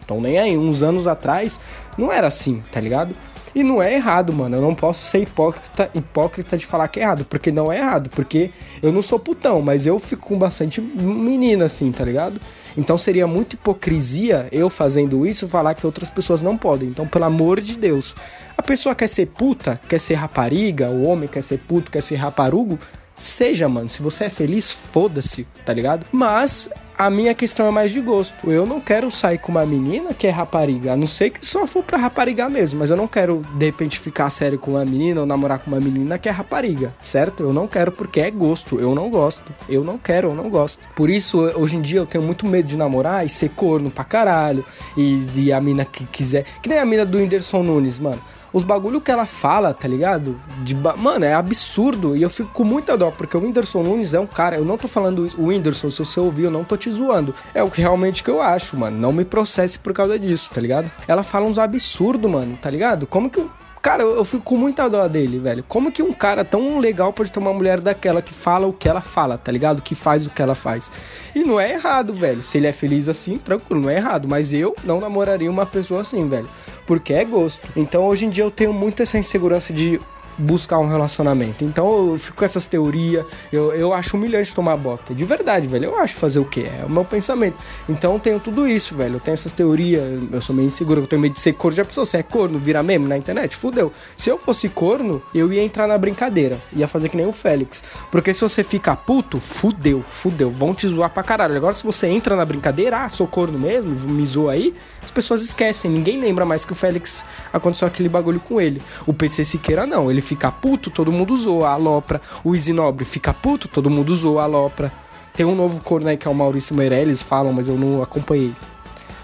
Não 0.09 0.21
nem 0.21 0.38
aí. 0.38 0.56
Uns 0.56 0.82
anos 0.82 1.06
atrás 1.06 1.61
não 1.97 2.12
era 2.12 2.26
assim, 2.26 2.62
tá 2.71 2.81
ligado? 2.81 3.15
E 3.55 3.62
não 3.62 3.81
é 3.81 3.94
errado, 3.94 4.32
mano. 4.32 4.56
Eu 4.56 4.61
não 4.61 4.75
posso 4.75 5.03
ser 5.03 5.21
hipócrita, 5.21 5.88
hipócrita 5.94 6.56
de 6.56 6.67
falar 6.67 6.88
que 6.88 6.99
é 6.99 7.05
errado, 7.05 7.25
porque 7.25 7.53
não 7.53 7.71
é 7.71 7.79
errado, 7.79 8.11
porque 8.11 8.50
eu 8.82 8.91
não 8.91 9.00
sou 9.00 9.19
putão, 9.19 9.62
mas 9.62 9.87
eu 9.87 9.99
fico 10.00 10.26
com 10.26 10.37
bastante 10.37 10.81
menina 10.81 11.67
assim, 11.67 11.93
tá 11.93 12.05
ligado? 12.05 12.41
Então 12.77 12.99
seria 12.99 13.27
muita 13.29 13.55
hipocrisia 13.55 14.49
eu 14.50 14.69
fazendo 14.69 15.25
isso 15.25 15.49
falar 15.49 15.75
que 15.75 15.87
outras 15.87 16.11
pessoas 16.11 16.43
não 16.43 16.59
podem. 16.59 16.88
Então, 16.88 17.06
pelo 17.06 17.27
amor 17.27 17.61
de 17.61 17.79
Deus, 17.79 18.17
a 18.59 18.62
pessoa 18.62 18.93
quer 18.93 19.09
ser 19.09 19.27
puta, 19.27 19.81
quer 19.88 20.00
ser 20.00 20.15
rapariga, 20.15 20.88
o 20.88 21.05
homem 21.05 21.29
quer 21.29 21.43
ser 21.43 21.59
puto, 21.59 21.93
quer 21.93 22.03
ser 22.03 22.17
raparugo, 22.17 22.77
seja, 23.14 23.69
mano. 23.69 23.88
Se 23.88 24.02
você 24.02 24.25
é 24.25 24.31
feliz, 24.31 24.72
foda-se, 24.72 25.46
tá 25.64 25.72
ligado? 25.72 26.06
Mas 26.11 26.69
a 26.96 27.11
minha 27.11 27.34
questão 27.34 27.66
é 27.66 27.70
mais 27.70 27.90
de 27.90 28.00
gosto. 28.00 28.50
Eu 28.50 28.66
não 28.66 28.81
quero 28.81 29.11
sair 29.11 29.38
com 29.38 29.52
uma 29.52 29.66
menina 29.66 30.14
que 30.14 30.26
é 30.26 30.31
rapariga, 30.31 30.93
a 30.93 30.96
não 30.96 31.06
ser 31.06 31.31
que 31.31 31.44
só 31.44 31.66
for 31.66 31.82
pra 31.82 31.99
raparigar 31.99 32.49
mesmo. 32.49 32.78
Mas 32.78 32.90
eu 32.90 32.96
não 32.96 33.06
quero, 33.06 33.43
de 33.56 33.66
repente, 33.66 33.99
ficar 33.99 34.31
sério 34.31 34.58
com 34.58 34.72
uma 34.72 34.84
menina 34.84 35.20
ou 35.20 35.26
namorar 35.26 35.58
com 35.58 35.70
uma 35.70 35.81
menina 35.81 36.19
que 36.19 36.28
é 36.28 36.32
rapariga, 36.32 36.94
certo? 37.00 37.43
Eu 37.43 37.52
não 37.52 37.66
quero 37.66 37.93
porque 37.93 38.20
é 38.20 38.31
gosto. 38.31 38.78
Eu 38.78 38.94
não 38.94 39.11
gosto. 39.11 39.43
Eu 39.69 39.84
não 39.84 39.99
quero, 39.99 40.28
eu 40.28 40.34
não 40.34 40.49
gosto. 40.49 40.88
Por 40.94 41.10
isso, 41.10 41.40
hoje 41.40 41.76
em 41.76 41.82
dia, 41.82 42.00
eu 42.00 42.06
tenho 42.06 42.25
muito 42.25 42.46
medo 42.46 42.67
de 42.67 42.76
namorar 42.76 43.25
e 43.25 43.28
ser 43.28 43.50
corno 43.50 43.90
pra 43.90 44.05
caralho. 44.05 44.64
E, 44.96 45.25
e 45.37 45.52
a 45.52 45.60
mina 45.60 45.84
que 45.84 46.05
quiser. 46.06 46.44
Que 46.62 46.69
nem 46.69 46.78
a 46.78 46.84
mina 46.84 47.05
do 47.05 47.19
Whindersson 47.19 47.62
Nunes, 47.62 47.99
mano 47.99 48.33
os 48.55 48.62
bagulho 48.62 49.01
que 49.01 49.11
ela 49.11 49.27
fala, 49.27 49.75
tá 49.75 49.89
ligado? 49.89 50.41
De 50.62 50.77
Mano, 50.77 51.25
é 51.25 51.35
absurdo. 51.35 52.17
E 52.17 52.23
eu 52.23 52.31
fico 52.31 52.51
com 52.51 52.62
muita 52.62 52.97
dó, 52.97 53.11
porque 53.11 53.37
o 53.37 53.41
Whindersson 53.41 53.83
Nunes 53.83 54.15
é 54.15 54.21
um 54.21 54.29
cara. 54.29 54.56
Eu 54.56 54.65
não 54.65 54.79
tô 54.79 54.87
falando 54.87 55.29
o 55.37 55.47
Whindersson, 55.47 55.91
se 55.91 55.99
você 55.99 56.21
ouvir, 56.21 56.45
eu 56.45 56.53
não 56.53 56.62
tô 56.62 56.77
te 56.77 56.89
zoando. 56.89 57.35
É 57.53 57.65
o 57.65 57.71
que 57.71 57.81
realmente 57.81 58.23
que 58.23 58.31
eu 58.31 58.41
acho, 58.41 58.77
mano. 58.77 58.97
Não 58.97 59.12
me 59.12 59.25
processe 59.25 59.77
por 59.77 59.93
causa 59.93 60.17
disso, 60.17 60.53
tá 60.55 60.61
ligado? 60.61 60.89
Ela 61.09 61.25
fala 61.25 61.47
uns 61.47 61.59
absurdos, 61.59 62.31
mano, 62.31 62.56
tá 62.62 62.71
ligado? 62.71 63.09
Como 63.09 63.29
que. 63.29 63.45
Cara, 63.83 64.03
eu 64.03 64.25
fico 64.25 64.43
com 64.43 64.56
muita 64.56 64.89
dó 64.89 65.06
dele, 65.09 65.39
velho. 65.39 65.62
Como 65.69 65.93
que 65.93 66.03
um 66.03 66.12
cara 66.12 66.43
tão 66.43 66.79
legal 66.79 67.12
pode 67.12 67.31
ter 67.31 67.39
uma 67.39 67.53
mulher 67.53 67.81
daquela 67.81 68.23
que 68.23 68.33
fala 68.33 68.67
o 68.67 68.73
que 68.73 68.89
ela 68.89 69.03
fala, 69.03 69.37
tá 69.37 69.53
ligado? 69.53 69.83
Que 69.83 69.95
faz 69.95 70.27
o 70.27 70.31
que 70.31 70.41
ela 70.41 70.55
faz. 70.55 70.91
E 71.35 71.45
não 71.45 71.61
é 71.61 71.73
errado, 71.73 72.15
velho. 72.15 72.41
Se 72.41 72.56
ele 72.56 72.67
é 72.67 72.73
feliz 72.73 73.11
assim, 73.11 73.37
tranquilo, 73.37 73.83
não 73.83 73.91
é 73.91 73.97
errado. 73.97 74.27
Mas 74.27 74.55
eu 74.55 74.75
não 74.85 75.01
namoraria 75.01 75.51
uma 75.51 75.67
pessoa 75.67 76.01
assim, 76.01 76.27
velho. 76.27 76.49
Porque 76.86 77.12
é 77.12 77.25
gosto. 77.25 77.69
Então 77.76 78.04
hoje 78.06 78.26
em 78.26 78.31
dia 78.31 78.44
eu 78.44 78.50
tenho 78.50 78.72
muito 78.72 79.03
essa 79.03 79.19
insegurança 79.19 79.72
de 79.72 80.00
buscar 80.36 80.79
um 80.79 80.86
relacionamento. 80.86 81.64
Então 81.64 82.10
eu 82.10 82.19
fico 82.19 82.38
com 82.38 82.44
essas 82.44 82.67
teorias, 82.67 83.24
eu, 83.53 83.72
eu 83.72 83.93
acho 83.93 84.17
humilhante 84.17 84.55
tomar 84.55 84.76
bota. 84.76 85.14
De 85.14 85.24
verdade, 85.24 85.67
velho. 85.67 85.86
Eu 85.86 85.98
acho 85.98 86.14
fazer 86.14 86.38
o 86.38 86.44
quê? 86.44 86.67
É 86.81 86.84
o 86.84 86.91
meu 86.91 87.05
pensamento. 87.05 87.56
Então 87.88 88.14
eu 88.14 88.19
tenho 88.19 88.41
tudo 88.41 88.67
isso, 88.67 88.94
velho. 88.94 89.17
Eu 89.17 89.20
tenho 89.20 89.34
essas 89.34 89.53
teorias, 89.53 90.03
eu 90.31 90.41
sou 90.41 90.55
meio 90.55 90.67
inseguro, 90.67 91.03
eu 91.03 91.06
tenho 91.06 91.20
medo 91.22 91.34
de 91.34 91.41
ser 91.41 91.53
corno. 91.53 91.76
Já 91.76 91.84
pensou, 91.84 92.05
você 92.05 92.19
é 92.19 92.22
corno, 92.22 92.58
vira 92.58 92.82
meme 92.82 93.06
na 93.06 93.17
internet? 93.17 93.56
Fudeu. 93.56 93.93
Se 94.17 94.31
eu 94.31 94.38
fosse 94.38 94.69
corno, 94.69 95.22
eu 95.34 95.53
ia 95.53 95.62
entrar 95.62 95.86
na 95.86 95.96
brincadeira. 95.96 96.58
Ia 96.72 96.88
fazer 96.88 97.08
que 97.08 97.17
nem 97.17 97.26
o 97.26 97.32
Félix. 97.32 97.84
Porque 98.10 98.32
se 98.32 98.41
você 98.41 98.64
fica 98.64 98.96
puto, 98.96 99.38
fudeu, 99.38 100.05
fudeu. 100.08 100.50
Vão 100.50 100.74
te 100.74 100.88
zoar 100.88 101.10
pra 101.10 101.22
caralho. 101.22 101.56
Agora 101.56 101.72
se 101.72 101.84
você 101.84 102.06
entra 102.06 102.36
na 102.36 102.44
brincadeira, 102.44 103.05
ah, 103.05 103.08
sou 103.08 103.26
corno 103.26 103.58
mesmo, 103.58 103.91
me 104.10 104.26
zoa 104.26 104.53
aí, 104.53 104.74
pessoas 105.15 105.43
esquecem. 105.43 105.91
Ninguém 105.91 106.21
lembra 106.21 106.44
mais 106.44 106.65
que 106.65 106.73
o 106.73 106.75
Félix 106.75 107.25
aconteceu 107.53 107.89
aquele 107.89 108.09
bagulho 108.09 108.41
com 108.41 108.61
ele. 108.61 108.83
O 109.06 109.15
PC 109.15 109.44
Siqueira 109.44 109.87
não, 109.87 110.11
ele 110.11 110.21
fica 110.21 110.51
puto, 110.51 110.91
todo 110.91 111.13
mundo 111.13 111.37
zoa, 111.37 111.71
alopra. 111.71 112.21
O 112.43 112.55
Isinobre 112.55 113.05
fica 113.05 113.33
puto, 113.33 113.69
todo 113.69 113.89
mundo 113.89 114.15
zoa, 114.15 114.43
alopra. 114.43 114.93
Tem 115.33 115.47
um 115.47 115.55
novo 115.55 115.81
corno 115.83 116.09
aí 116.09 116.17
que 116.17 116.29
é 116.29 116.31
o 116.31 116.35
Maurício 116.35 116.75
Meirelles, 116.75 117.23
falam, 117.23 117.53
mas 117.53 117.69
eu 117.69 117.77
não 117.77 118.03
acompanhei 118.03 118.53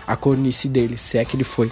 a 0.07 0.17
cornice 0.17 0.69
dele, 0.69 0.97
se 0.97 1.19
é 1.19 1.25
que 1.25 1.37
ele 1.37 1.45
foi. 1.45 1.71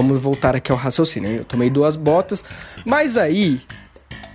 Vamos 0.00 0.18
voltar 0.18 0.56
aqui 0.56 0.72
ao 0.72 0.78
raciocínio. 0.78 1.30
Eu 1.30 1.44
tomei 1.44 1.68
duas 1.68 1.94
botas, 1.94 2.42
mas 2.86 3.18
aí 3.18 3.60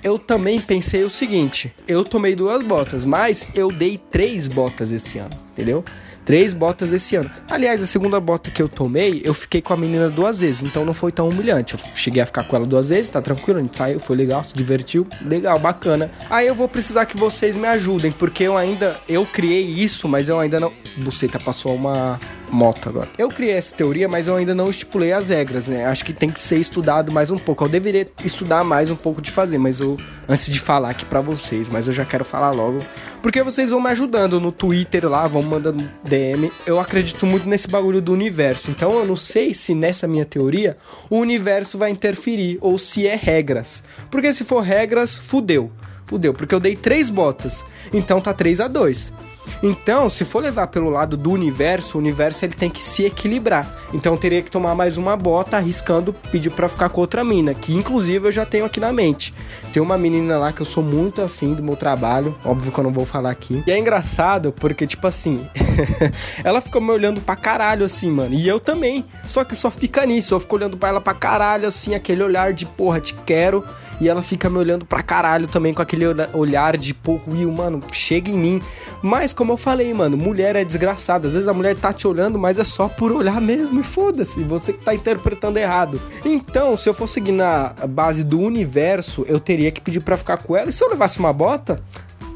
eu 0.04 0.20
também 0.20 0.62
pensei 0.62 1.04
o 1.04 1.10
seguinte: 1.10 1.74
eu 1.88 2.04
tomei 2.04 2.36
duas 2.36 2.64
botas, 2.64 3.04
mas 3.04 3.48
eu 3.56 3.70
dei 3.70 3.98
três 3.98 4.48
botas 4.48 4.92
esse 4.92 5.18
ano, 5.18 5.36
entendeu? 5.52 5.84
Três 6.24 6.56
botas 6.56 6.92
esse 6.92 7.16
ano. 7.16 7.30
Aliás, 7.50 7.84
a 7.84 7.86
segunda 7.86 8.20
bota 8.20 8.50
que 8.50 8.60
eu 8.60 8.68
tomei, 8.68 9.22
eu 9.24 9.32
fiquei 9.32 9.62
com 9.62 9.74
a 9.74 9.78
menina 9.78 10.10
duas 10.10 10.42
vezes, 10.42 10.64
então 10.64 10.84
não 10.84 10.94
foi 10.94 11.12
tão 11.12 11.30
humilhante. 11.30 11.76
Eu 11.76 11.80
cheguei 11.94 12.22
a 12.22 12.26
ficar 12.26 12.44
com 12.44 12.56
ela 12.56 12.66
duas 12.66 12.90
vezes, 12.90 13.12
tá 13.12 13.22
tranquilo, 13.22 13.60
a 13.60 13.62
gente 13.62 13.78
saiu, 13.78 14.00
foi 14.00 14.16
legal, 14.16 14.44
se 14.44 14.56
divertiu, 14.56 15.06
legal, 15.22 15.60
bacana. 15.60 16.10
Aí 16.28 16.48
eu 16.48 16.56
vou 16.56 16.68
precisar 16.68 17.06
que 17.06 17.16
vocês 17.16 17.56
me 17.56 17.68
ajudem, 17.68 18.12
porque 18.12 18.44
eu 18.44 18.58
ainda, 18.58 19.00
eu 19.08 19.24
criei 19.24 19.66
isso, 19.66 20.08
mas 20.08 20.28
eu 20.28 20.40
ainda 20.40 20.60
não... 20.60 20.72
Buceta 20.98 21.40
passou 21.40 21.76
uma 21.76 22.20
moto 22.52 22.90
agora. 22.90 23.10
Eu 23.18 23.30
criei 23.30 23.54
essa 23.54 23.76
teoria, 23.76 24.08
mas 24.08 24.28
eu 24.28 24.36
ainda 24.36 24.54
não 24.54 24.70
estipulei 24.70 25.12
as 25.12 25.30
regras, 25.30 25.68
né? 25.68 25.86
Acho 25.86 26.06
que 26.06 26.14
tem 26.14 26.30
que 26.30 26.42
ser 26.42 26.58
estudado 26.58 27.12
mais 27.12 27.32
um 27.32 27.38
pouco. 27.38 27.66
Eu 27.66 27.70
deveria 27.70 28.06
estudar 28.24 28.64
mais 28.64 28.90
um 28.90 28.96
pouco 28.96 29.22
de 29.22 29.32
fazer, 29.32 29.58
mas 29.58 29.80
eu 29.80 29.98
antes 30.28 30.48
de 30.48 30.60
falar 30.60 30.90
aqui 30.90 31.06
para 31.06 31.22
vocês, 31.22 31.70
mas 31.70 31.88
eu 31.88 31.94
já 31.94 32.06
quero 32.06 32.26
falar 32.26 32.52
logo, 32.52 32.80
porque 33.22 33.42
vocês 33.44 33.70
vão 33.70 33.82
me 33.82 33.90
ajudando 33.90 34.40
no 34.40 34.52
Twitter 34.52 35.08
lá, 35.08 35.28
vão 35.28 35.42
mandando 35.42 35.84
DM. 36.04 36.52
Eu 36.66 36.80
acredito 36.80 37.26
muito 37.26 37.48
nesse 37.48 37.68
bagulho 37.68 38.02
do 38.02 38.14
universo. 38.14 38.72
Então 38.72 38.94
eu 38.94 39.06
não 39.06 39.16
sei 39.16 39.54
se 39.54 39.74
nessa 39.74 40.08
minha 40.08 40.26
teoria 40.26 40.78
o 41.10 41.18
universo 41.18 41.78
vai 41.78 41.90
interferir 41.90 42.58
ou 42.62 42.78
se 42.78 43.08
é 43.08 43.16
regras. 43.16 43.84
Porque 44.10 44.32
se 44.34 44.44
for 44.44 44.62
regras, 44.62 45.18
fudeu. 45.18 45.72
Fudeu, 46.06 46.34
porque 46.34 46.54
eu 46.54 46.60
dei 46.60 46.76
três 46.76 47.10
botas. 47.10 47.66
Então 47.92 48.22
tá 48.22 48.32
3 48.32 48.60
a 48.60 48.68
2 48.68 49.35
então, 49.62 50.10
se 50.10 50.26
for 50.26 50.44
levar 50.44 50.68
pelo 50.68 50.90
lado 50.90 51.18
do 51.18 51.32
universo, 51.32 51.98
o 51.98 52.02
universo 52.02 52.46
ele 52.46 52.54
tem 52.54 52.70
que 52.70 52.84
se 52.84 53.04
equilibrar. 53.04 53.68
Então, 53.94 54.18
teria 54.18 54.42
que 54.42 54.52
tomar 54.52 54.76
mais 54.76 54.98
uma 54.98 55.16
bota, 55.16 55.58
arriscando 55.58 56.14
pedir 56.32 56.50
para 56.50 56.68
ficar 56.68 56.90
com 56.90 57.02
outra 57.02 57.24
mina, 57.24 57.54
que 57.54 57.74
inclusive 57.74 58.28
eu 58.28 58.32
já 58.32 58.46
tenho 58.46 58.66
aqui 58.66 58.80
na 58.80 58.92
mente. 58.92 59.34
Tem 59.72 59.82
uma 59.82 59.98
menina 59.98 60.38
lá 60.38 60.52
que 60.52 60.62
eu 60.62 60.66
sou 60.66 60.84
muito 60.84 61.22
afim 61.22 61.54
do 61.54 61.64
meu 61.64 61.76
trabalho, 61.76 62.36
óbvio 62.44 62.72
que 62.72 62.80
eu 62.80 62.84
não 62.84 62.94
vou 62.94 63.06
falar 63.06 63.32
aqui. 63.32 63.64
E 63.66 63.72
é 63.72 63.78
engraçado 63.78 64.52
porque, 64.52 64.86
tipo 64.86 65.06
assim, 65.08 65.48
ela 66.44 66.62
fica 66.62 66.80
me 66.80 66.92
olhando 66.92 67.22
pra 67.22 67.36
caralho 67.36 67.86
assim, 67.86 68.10
mano. 68.12 68.34
E 68.34 68.48
eu 68.48 68.60
também. 68.60 69.06
Só 69.28 69.44
que 69.44 69.56
só 69.56 69.72
fica 69.72 70.06
nisso, 70.06 70.36
eu 70.36 70.40
fico 70.40 70.56
olhando 70.56 70.78
pra 70.78 70.90
ela 70.90 71.02
pra 71.02 71.14
caralho, 71.14 71.68
assim, 71.68 71.96
aquele 71.96 72.24
olhar 72.24 72.54
de 72.54 72.66
porra, 72.66 73.00
te 73.00 73.14
quero. 73.26 73.66
E 74.00 74.10
ela 74.10 74.22
fica 74.22 74.50
me 74.50 74.58
olhando 74.58 74.86
pra 74.86 75.02
caralho 75.02 75.48
também 75.48 75.74
com 75.74 75.82
aquele 75.82 76.06
olhar 76.34 76.76
de, 76.76 76.94
pô, 76.94 77.20
Will, 77.28 77.52
mano, 77.52 77.82
chega 77.92 78.30
em 78.30 78.38
mim. 78.38 78.62
Mas 79.02 79.32
como 79.32 79.54
eu 79.54 79.58
falei, 79.58 79.94
mano, 79.94 80.18
mulher 80.18 80.56
é 80.56 80.66
desgraçada. 80.66 81.28
Às 81.28 81.34
vezes 81.34 81.48
a 81.48 81.54
mulher 81.54 81.76
tá 81.76 81.94
te 81.94 82.08
olhando, 82.08 82.38
mas 82.38 82.60
é 82.60 82.64
só 82.64 82.90
por 82.90 83.12
olhar 83.12 83.40
mesmo. 83.40 83.80
E 83.80 83.84
foda-se, 83.84 84.44
você 84.44 84.74
que 84.74 84.84
tá 84.84 84.94
interpretando 84.94 85.58
errado. 85.58 86.02
Então, 86.26 86.76
se 86.76 86.90
eu 86.90 86.94
for 86.94 87.08
seguir 87.08 87.32
na 87.32 87.74
base 87.88 88.24
do 88.24 88.40
universo, 88.40 89.26
eu 89.28 89.40
teria 89.40 89.72
que 89.72 89.80
pedir 89.80 90.02
para 90.02 90.18
ficar 90.18 90.38
com 90.38 90.56
ela. 90.56 90.70
E 90.70 90.74
se 90.74 90.84
eu 90.84 90.90
levasse 90.90 91.20
uma 91.20 91.32
bota, 91.32 91.80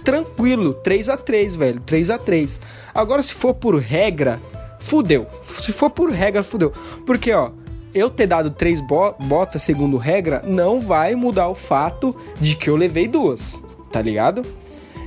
tranquilo, 0.04 0.74
3 0.76 1.10
a 1.10 1.18
3 1.18 1.56
velho, 1.56 1.82
3 1.82 2.10
a 2.10 2.18
3 2.18 2.62
Agora, 2.96 3.22
se 3.22 3.34
for 3.34 3.54
por 3.54 3.76
regra, 3.76 4.42
fudeu. 4.80 5.28
Se 5.44 5.72
for 5.72 5.90
por 5.90 6.10
regra, 6.10 6.42
fudeu. 6.42 6.72
Porque, 7.06 7.34
ó, 7.34 7.52
eu 7.94 8.10
ter 8.10 8.28
dado 8.28 8.52
três 8.52 8.82
bo 8.82 9.14
botas 9.20 9.62
segundo 9.62 9.98
regra 9.98 10.44
não 10.46 10.80
vai 10.80 11.16
mudar 11.16 11.50
o 11.50 11.56
fato 11.56 12.16
de 12.40 12.56
que 12.56 12.70
eu 12.70 12.76
levei 12.76 13.08
duas, 13.08 13.62
tá 13.92 14.02
ligado? 14.02 14.44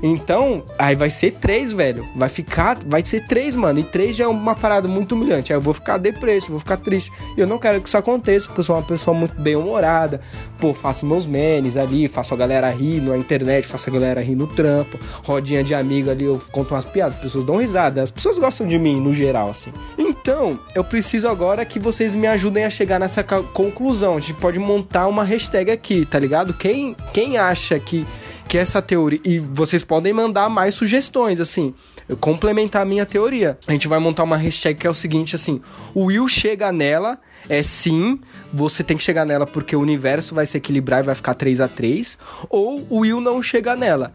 Então, 0.03 0.65
aí 0.77 0.97
vai 0.97 1.09
ser 1.09 1.33
três, 1.33 1.73
velho. 1.73 2.05
Vai 2.17 2.29
ficar, 2.29 2.79
vai 2.85 3.05
ser 3.05 3.27
três, 3.27 3.55
mano. 3.55 3.79
E 3.79 3.85
três 3.85 4.17
já 4.17 4.25
é 4.25 4.27
uma 4.27 4.55
parada 4.55 4.89
muito 4.89 5.15
humilhante. 5.15 5.53
Aí 5.53 5.57
eu 5.57 5.63
vou 5.63 5.73
ficar 5.73 5.97
depresso, 5.97 6.51
vou 6.51 6.59
ficar 6.59 6.77
triste. 6.79 7.13
E 7.37 7.41
eu 7.41 7.47
não 7.47 7.59
quero 7.59 7.81
que 7.81 7.89
isso 7.89 7.97
aconteça, 7.97 8.47
porque 8.47 8.61
eu 8.61 8.65
sou 8.65 8.77
uma 8.77 8.83
pessoa 8.83 9.17
muito 9.17 9.41
bem-humorada. 9.41 10.21
Pô, 10.59 10.75
faço 10.75 11.07
meus 11.07 11.25
memes 11.25 11.77
ali, 11.77 12.09
faço 12.09 12.35
a 12.35 12.37
galera 12.37 12.69
rir 12.71 13.01
na 13.01 13.17
internet, 13.17 13.67
faço 13.67 13.89
a 13.89 13.93
galera 13.93 14.21
rir 14.21 14.35
no 14.35 14.49
trampo. 14.49 14.99
Rodinha 15.23 15.63
de 15.63 15.75
amigo 15.75 16.11
ali, 16.11 16.25
eu 16.25 16.41
conto 16.51 16.75
umas 16.75 16.85
piadas, 16.85 17.15
as 17.15 17.21
pessoas 17.21 17.45
dão 17.45 17.57
risada. 17.57 18.03
As 18.03 18.11
pessoas 18.11 18.39
gostam 18.39 18.67
de 18.67 18.79
mim, 18.79 19.01
no 19.01 19.13
geral, 19.13 19.51
assim. 19.51 19.73
Então, 19.97 20.59
eu 20.75 20.83
preciso 20.83 21.29
agora 21.29 21.65
que 21.65 21.79
vocês 21.79 22.15
me 22.15 22.27
ajudem 22.27 22.65
a 22.65 22.71
chegar 22.71 22.99
nessa 22.99 23.23
conclusão. 23.23 24.17
A 24.17 24.21
gente 24.21 24.35
pode 24.35 24.59
montar 24.59 25.07
uma 25.07 25.23
hashtag 25.23 25.71
aqui, 25.71 26.05
tá 26.05 26.19
ligado? 26.19 26.55
Quem, 26.55 26.97
quem 27.13 27.39
acha 27.39 27.79
que 27.79 28.07
que 28.49 28.59
essa 28.59 28.83
teoria. 28.83 29.21
E 29.25 29.39
vocês 29.39 29.83
podem 29.83 30.13
mandar 30.13 30.49
mais 30.49 30.75
sugestões, 30.75 31.41
assim, 31.41 31.75
complementar 32.21 32.83
a 32.83 32.85
minha 32.85 33.07
teoria. 33.07 33.59
A 33.67 33.73
gente 33.73 33.89
vai 33.89 33.99
montar 33.99 34.25
uma 34.25 34.37
hashtag 34.37 34.79
que 34.79 34.87
é 34.87 34.91
o 34.91 34.95
seguinte, 34.95 35.35
assim: 35.35 35.61
o 35.95 36.05
Will 36.05 36.29
chega 36.29 36.71
nela. 36.73 37.19
É 37.49 37.61
sim, 37.61 38.21
você 38.53 38.85
tem 38.85 38.97
que 38.97 39.03
chegar 39.03 39.25
nela 39.25 39.45
porque 39.45 39.75
o 39.75 39.81
universo 39.81 40.33
vai 40.33 40.47
se 40.47 40.57
equilibrar 40.57 41.01
e 41.01 41.03
vai 41.03 41.15
ficar 41.17 41.35
3 41.35 41.61
a 41.61 41.67
3 41.67 42.17
Ou 42.49 42.87
o 42.89 42.99
Will 42.99 43.21
não 43.21 43.43
chega 43.43 43.75
nela, 43.75 44.15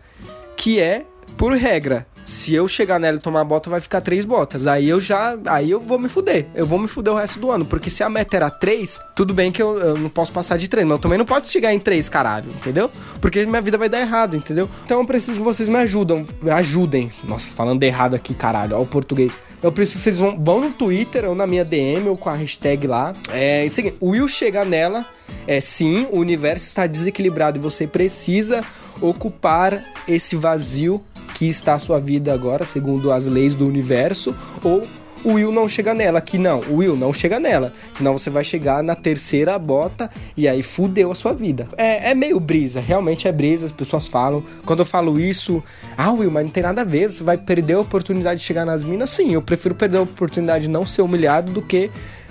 que 0.56 0.80
é, 0.80 1.06
por 1.38 1.54
regra, 1.54 2.08
se 2.26 2.54
eu 2.54 2.68
chegar 2.68 3.00
nela 3.00 3.18
e 3.18 3.22
tomar 3.22 3.46
bota, 3.46 3.70
vai 3.70 3.80
ficar 3.80 4.02
três 4.02 4.26
botas. 4.26 4.68
Aí 4.68 4.90
eu 4.90 5.00
já. 5.00 5.38
Aí 5.46 5.72
eu 5.72 5.80
vou 5.80 5.98
me 5.98 6.10
fuder. 6.10 6.48
Eu 6.54 6.66
vou 6.66 6.78
me 6.78 6.88
fuder 6.88 7.14
o 7.14 7.16
resto 7.16 7.40
do 7.40 7.50
ano. 7.50 7.64
Porque 7.64 7.90
se 7.90 8.04
a 8.04 8.10
meta 8.10 8.36
era 8.36 8.50
três, 8.50 9.00
tudo 9.16 9.34
bem 9.34 9.50
que 9.50 9.62
eu, 9.62 9.78
eu 9.78 9.98
não 9.98 10.10
posso 10.10 10.34
passar 10.34 10.58
de 10.58 10.68
três. 10.68 10.86
Mas 10.86 10.98
eu 10.98 11.02
também 11.02 11.18
não 11.18 11.26
posso 11.26 11.50
chegar 11.50 11.74
em 11.74 11.80
três, 11.80 12.10
caralho. 12.10 12.50
Entendeu? 12.50 12.92
Porque 13.22 13.46
minha 13.46 13.62
vida 13.62 13.78
vai 13.78 13.88
dar 13.88 14.02
errado, 14.02 14.36
entendeu? 14.36 14.70
Então 14.84 15.00
eu 15.00 15.06
preciso 15.06 15.38
que 15.38 15.44
vocês 15.44 15.70
me 15.70 15.78
ajudam. 15.78 16.26
Ajudem. 16.54 17.12
Nossa, 17.24 17.50
falando 17.52 17.82
errado 17.82 18.16
aqui, 18.16 18.34
caralho. 18.34 18.76
Olha 18.76 18.84
o 18.84 18.88
português. 18.88 19.40
Eu 19.64 19.72
preciso 19.72 20.00
que 20.00 20.04
vocês 20.04 20.20
vão, 20.20 20.38
vão 20.38 20.60
no 20.60 20.72
Twitter 20.72 21.24
ou 21.24 21.34
na 21.34 21.48
minha 21.48 21.64
DM 21.64 22.10
ou 22.10 22.18
com 22.18 22.30
a 22.30 22.34
hashtag 22.34 22.88
lá. 22.88 23.14
É 23.32 23.64
o 23.66 23.70
seguinte: 23.70 23.96
Will 24.02 24.28
chegar 24.28 24.66
nela. 24.66 25.06
É 25.46 25.62
sim, 25.62 26.08
o 26.12 26.20
universo 26.20 26.68
está 26.68 26.86
desequilibrado 26.86 27.58
e 27.58 27.62
você 27.62 27.88
precisa 27.88 28.62
ocupar 29.00 29.82
esse 30.08 30.36
vazio 30.36 31.02
que 31.34 31.48
está 31.48 31.76
a 31.76 31.80
sua 31.80 32.00
vida 32.00 32.34
agora, 32.34 32.66
segundo 32.66 33.12
as 33.12 33.28
leis 33.28 33.54
do 33.54 33.68
universo, 33.68 34.36
ou 34.64 34.88
o 35.24 35.34
Will 35.34 35.52
não 35.52 35.68
chega 35.68 35.94
nela. 35.94 36.22
Que 36.22 36.38
não, 36.38 36.62
o 36.70 36.78
Will 36.78 36.96
não 36.96 37.12
chega 37.12 37.40
nela. 37.40 37.74
Senão 37.94 38.18
você 38.18 38.30
vai 38.30 38.44
chegar 38.44 38.84
na 38.84 38.96
terceira 38.96 39.58
bota 39.58 40.10
e 40.36 40.48
aí 40.48 40.62
fudeu 40.62 41.12
a 41.12 41.16
sua 41.16 41.34
vida. 41.34 41.68
É, 41.78 42.12
é 42.12 42.16
meio 42.16 42.40
brisa, 42.40 42.80
realmente 42.80 43.28
é 43.28 43.32
brisa, 43.32 43.66
as 43.66 43.72
pessoas 43.72 44.08
falam. 44.08 44.44
Quando 44.66 44.80
eu 44.80 44.86
falo 44.86 45.20
isso, 45.20 45.64
ah, 45.98 46.12
Will, 46.12 46.32
mas 46.32 46.46
não 46.46 46.52
tem 46.52 46.64
nada 46.64 46.82
a 46.82 46.86
ver, 46.86 47.12
você 47.12 47.24
vai 47.24 47.38
perder 47.38 47.74
a 47.74 47.82
oportunidade 47.82 48.40
de 48.40 48.46
chegar 48.46 48.66
nas 48.66 48.84
minas. 48.84 49.10
Sim, 49.10 49.34
eu 49.34 49.42
prefiro 49.42 49.76
perder 49.76 49.98
a 49.98 50.02
oportunidade 50.02 50.66
de 50.66 50.70
não 50.70 50.86
ser 50.86 51.02
humilhado 51.02 51.52
do 51.52 51.62
que 51.62 51.90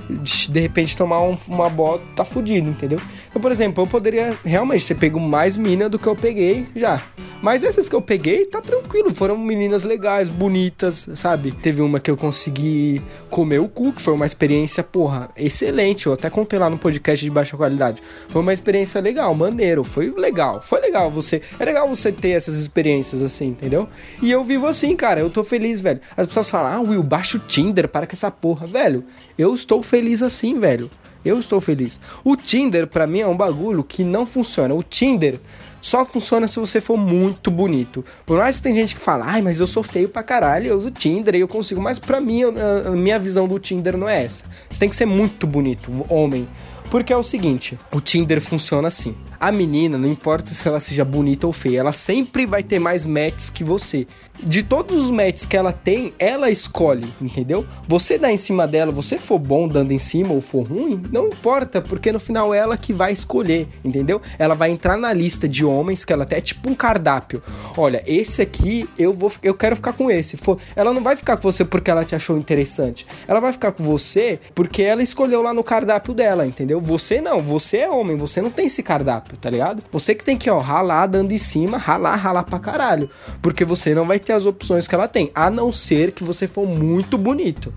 de 0.08 0.60
repente 0.60 0.96
tomar 0.96 1.20
um, 1.20 1.36
uma 1.48 1.68
bota, 1.68 2.04
tá 2.14 2.24
fudido, 2.24 2.70
entendeu? 2.70 3.00
Então, 3.28 3.42
por 3.42 3.50
exemplo, 3.50 3.82
eu 3.82 3.88
poderia 3.88 4.34
realmente 4.44 4.86
ter 4.86 4.94
pego 4.94 5.18
mais 5.18 5.56
mina 5.56 5.88
do 5.88 5.98
que 5.98 6.06
eu 6.06 6.14
peguei 6.14 6.64
já. 6.76 7.02
Mas 7.42 7.62
essas 7.62 7.88
que 7.88 7.94
eu 7.94 8.02
peguei, 8.02 8.46
tá 8.46 8.60
tranquilo. 8.60 9.14
Foram 9.14 9.36
meninas 9.36 9.84
legais, 9.84 10.28
bonitas, 10.28 11.08
sabe? 11.14 11.52
Teve 11.52 11.82
uma 11.82 12.00
que 12.00 12.10
eu 12.10 12.16
consegui 12.16 13.00
comer 13.30 13.60
o 13.60 13.68
cu, 13.68 13.92
que 13.92 14.00
foi 14.00 14.14
uma 14.14 14.26
experiência, 14.26 14.82
porra, 14.82 15.30
excelente. 15.36 16.06
Eu 16.06 16.14
até 16.14 16.30
contei 16.30 16.58
lá 16.58 16.70
no 16.70 16.78
podcast 16.78 17.24
de 17.24 17.30
baixa 17.30 17.56
qualidade. 17.56 18.02
Foi 18.28 18.40
uma 18.40 18.52
experiência 18.52 19.00
legal, 19.00 19.34
maneiro. 19.34 19.84
Foi 19.84 20.10
legal. 20.10 20.62
Foi 20.62 20.80
legal 20.80 21.10
você. 21.10 21.42
É 21.60 21.64
legal 21.64 21.88
você 21.88 22.10
ter 22.10 22.30
essas 22.30 22.58
experiências 22.58 23.22
assim, 23.22 23.48
entendeu? 23.48 23.88
E 24.22 24.30
eu 24.30 24.42
vivo 24.42 24.66
assim, 24.66 24.96
cara. 24.96 25.20
Eu 25.20 25.30
tô 25.30 25.44
feliz, 25.44 25.80
velho. 25.80 26.00
As 26.16 26.26
pessoas 26.26 26.50
falam, 26.50 26.72
ah, 26.72 26.88
Will, 26.88 27.02
baixa 27.02 27.36
o 27.36 27.40
Tinder, 27.40 27.86
para 27.86 28.06
com 28.06 28.14
essa 28.14 28.30
porra. 28.30 28.66
Velho, 28.66 29.04
eu 29.38 29.54
estou 29.54 29.82
feliz 29.82 30.22
assim, 30.22 30.58
velho. 30.58 30.90
Eu 31.24 31.38
estou 31.40 31.60
feliz. 31.60 32.00
O 32.24 32.36
Tinder, 32.36 32.86
para 32.86 33.06
mim, 33.06 33.20
é 33.20 33.26
um 33.26 33.36
bagulho 33.36 33.82
que 33.82 34.04
não 34.04 34.24
funciona. 34.24 34.72
O 34.72 34.82
Tinder 34.82 35.40
só 35.86 36.04
funciona 36.04 36.48
se 36.48 36.58
você 36.58 36.80
for 36.80 36.96
muito 36.96 37.48
bonito. 37.48 38.04
Por 38.26 38.38
mais 38.38 38.56
que 38.56 38.62
tem 38.64 38.74
gente 38.74 38.96
que 38.96 39.00
fala, 39.00 39.24
ai, 39.24 39.40
mas 39.40 39.60
eu 39.60 39.68
sou 39.68 39.84
feio 39.84 40.08
pra 40.08 40.20
caralho, 40.20 40.66
eu 40.66 40.76
uso 40.76 40.90
Tinder 40.90 41.36
e 41.36 41.40
eu 41.40 41.46
consigo. 41.46 41.80
Mas 41.80 41.96
pra 41.96 42.20
mim, 42.20 42.42
a, 42.42 42.90
minha 42.90 43.20
visão 43.20 43.46
do 43.46 43.56
Tinder 43.60 43.96
não 43.96 44.08
é 44.08 44.24
essa. 44.24 44.42
Você 44.68 44.80
tem 44.80 44.88
que 44.88 44.96
ser 44.96 45.06
muito 45.06 45.46
bonito, 45.46 45.92
homem. 46.08 46.48
Porque 46.90 47.12
é 47.12 47.16
o 47.16 47.22
seguinte, 47.22 47.78
o 47.92 48.00
Tinder 48.00 48.40
funciona 48.40 48.88
assim. 48.88 49.14
A 49.46 49.52
menina, 49.52 49.96
não 49.96 50.08
importa 50.08 50.50
se 50.50 50.66
ela 50.66 50.80
seja 50.80 51.04
bonita 51.04 51.46
ou 51.46 51.52
feia, 51.52 51.78
ela 51.78 51.92
sempre 51.92 52.44
vai 52.44 52.64
ter 52.64 52.80
mais 52.80 53.06
matches 53.06 53.48
que 53.48 53.62
você. 53.62 54.04
De 54.42 54.62
todos 54.62 55.04
os 55.04 55.10
matches 55.10 55.46
que 55.46 55.56
ela 55.56 55.72
tem, 55.72 56.12
ela 56.18 56.50
escolhe, 56.50 57.06
entendeu? 57.22 57.64
Você 57.86 58.18
dá 58.18 58.30
em 58.30 58.36
cima 58.36 58.66
dela, 58.66 58.90
você 58.90 59.16
for 59.16 59.38
bom 59.38 59.68
dando 59.68 59.92
em 59.92 59.98
cima 59.98 60.34
ou 60.34 60.40
for 60.40 60.66
ruim, 60.66 61.00
não 61.12 61.28
importa, 61.28 61.80
porque 61.80 62.10
no 62.10 62.18
final 62.18 62.52
é 62.52 62.58
ela 62.58 62.76
que 62.76 62.92
vai 62.92 63.12
escolher, 63.12 63.68
entendeu? 63.84 64.20
Ela 64.36 64.54
vai 64.54 64.70
entrar 64.70 64.96
na 64.98 65.12
lista 65.12 65.48
de 65.48 65.64
homens 65.64 66.04
que 66.04 66.12
ela 66.12 66.24
até 66.24 66.38
é 66.38 66.40
tipo 66.40 66.68
um 66.68 66.74
cardápio. 66.74 67.40
Olha, 67.76 68.02
esse 68.04 68.42
aqui 68.42 68.86
eu 68.98 69.12
vou 69.12 69.32
eu 69.44 69.54
quero 69.54 69.76
ficar 69.76 69.92
com 69.92 70.10
esse. 70.10 70.36
Ela 70.74 70.92
não 70.92 71.02
vai 71.02 71.14
ficar 71.14 71.36
com 71.36 71.42
você 71.44 71.64
porque 71.64 71.90
ela 71.90 72.04
te 72.04 72.16
achou 72.16 72.36
interessante. 72.36 73.06
Ela 73.28 73.40
vai 73.40 73.52
ficar 73.52 73.70
com 73.70 73.84
você 73.84 74.40
porque 74.56 74.82
ela 74.82 75.02
escolheu 75.02 75.40
lá 75.40 75.54
no 75.54 75.62
cardápio 75.62 76.12
dela, 76.12 76.44
entendeu? 76.44 76.80
Você 76.80 77.20
não, 77.20 77.38
você 77.38 77.78
é 77.78 77.88
homem, 77.88 78.16
você 78.16 78.42
não 78.42 78.50
tem 78.50 78.66
esse 78.66 78.82
cardápio 78.82 79.35
tá 79.36 79.50
ligado? 79.50 79.82
Você 79.92 80.14
que 80.14 80.24
tem 80.24 80.36
que, 80.36 80.50
ó, 80.50 80.58
ralar 80.58 81.06
dando 81.06 81.32
em 81.32 81.38
cima, 81.38 81.78
ralar, 81.78 82.16
ralar 82.16 82.44
pra 82.44 82.58
caralho. 82.58 83.10
Porque 83.40 83.64
você 83.64 83.94
não 83.94 84.06
vai 84.06 84.18
ter 84.18 84.32
as 84.32 84.46
opções 84.46 84.88
que 84.88 84.94
ela 84.94 85.08
tem, 85.08 85.30
a 85.34 85.50
não 85.50 85.72
ser 85.72 86.12
que 86.12 86.24
você 86.24 86.46
for 86.46 86.66
muito 86.66 87.16
bonito. 87.16 87.72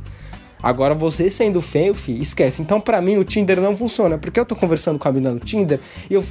Agora 0.62 0.94
você 0.94 1.30
sendo 1.30 1.62
feio, 1.62 1.94
fi, 1.94 2.20
esquece. 2.20 2.62
Então 2.62 2.82
para 2.82 3.02
mim 3.02 3.18
o 3.18 3.24
Tinder 3.24 3.62
não 3.62 3.76
funciona, 3.76 4.18
porque 4.18 4.40
eu 4.40 4.46
tô 4.46 4.56
conversando 4.56 5.00
com 5.00 5.08
a 5.08 5.12
menina 5.12 5.34
no 5.34 5.40
Tinder 5.40 5.80
e 6.10 6.14
eu 6.14 6.24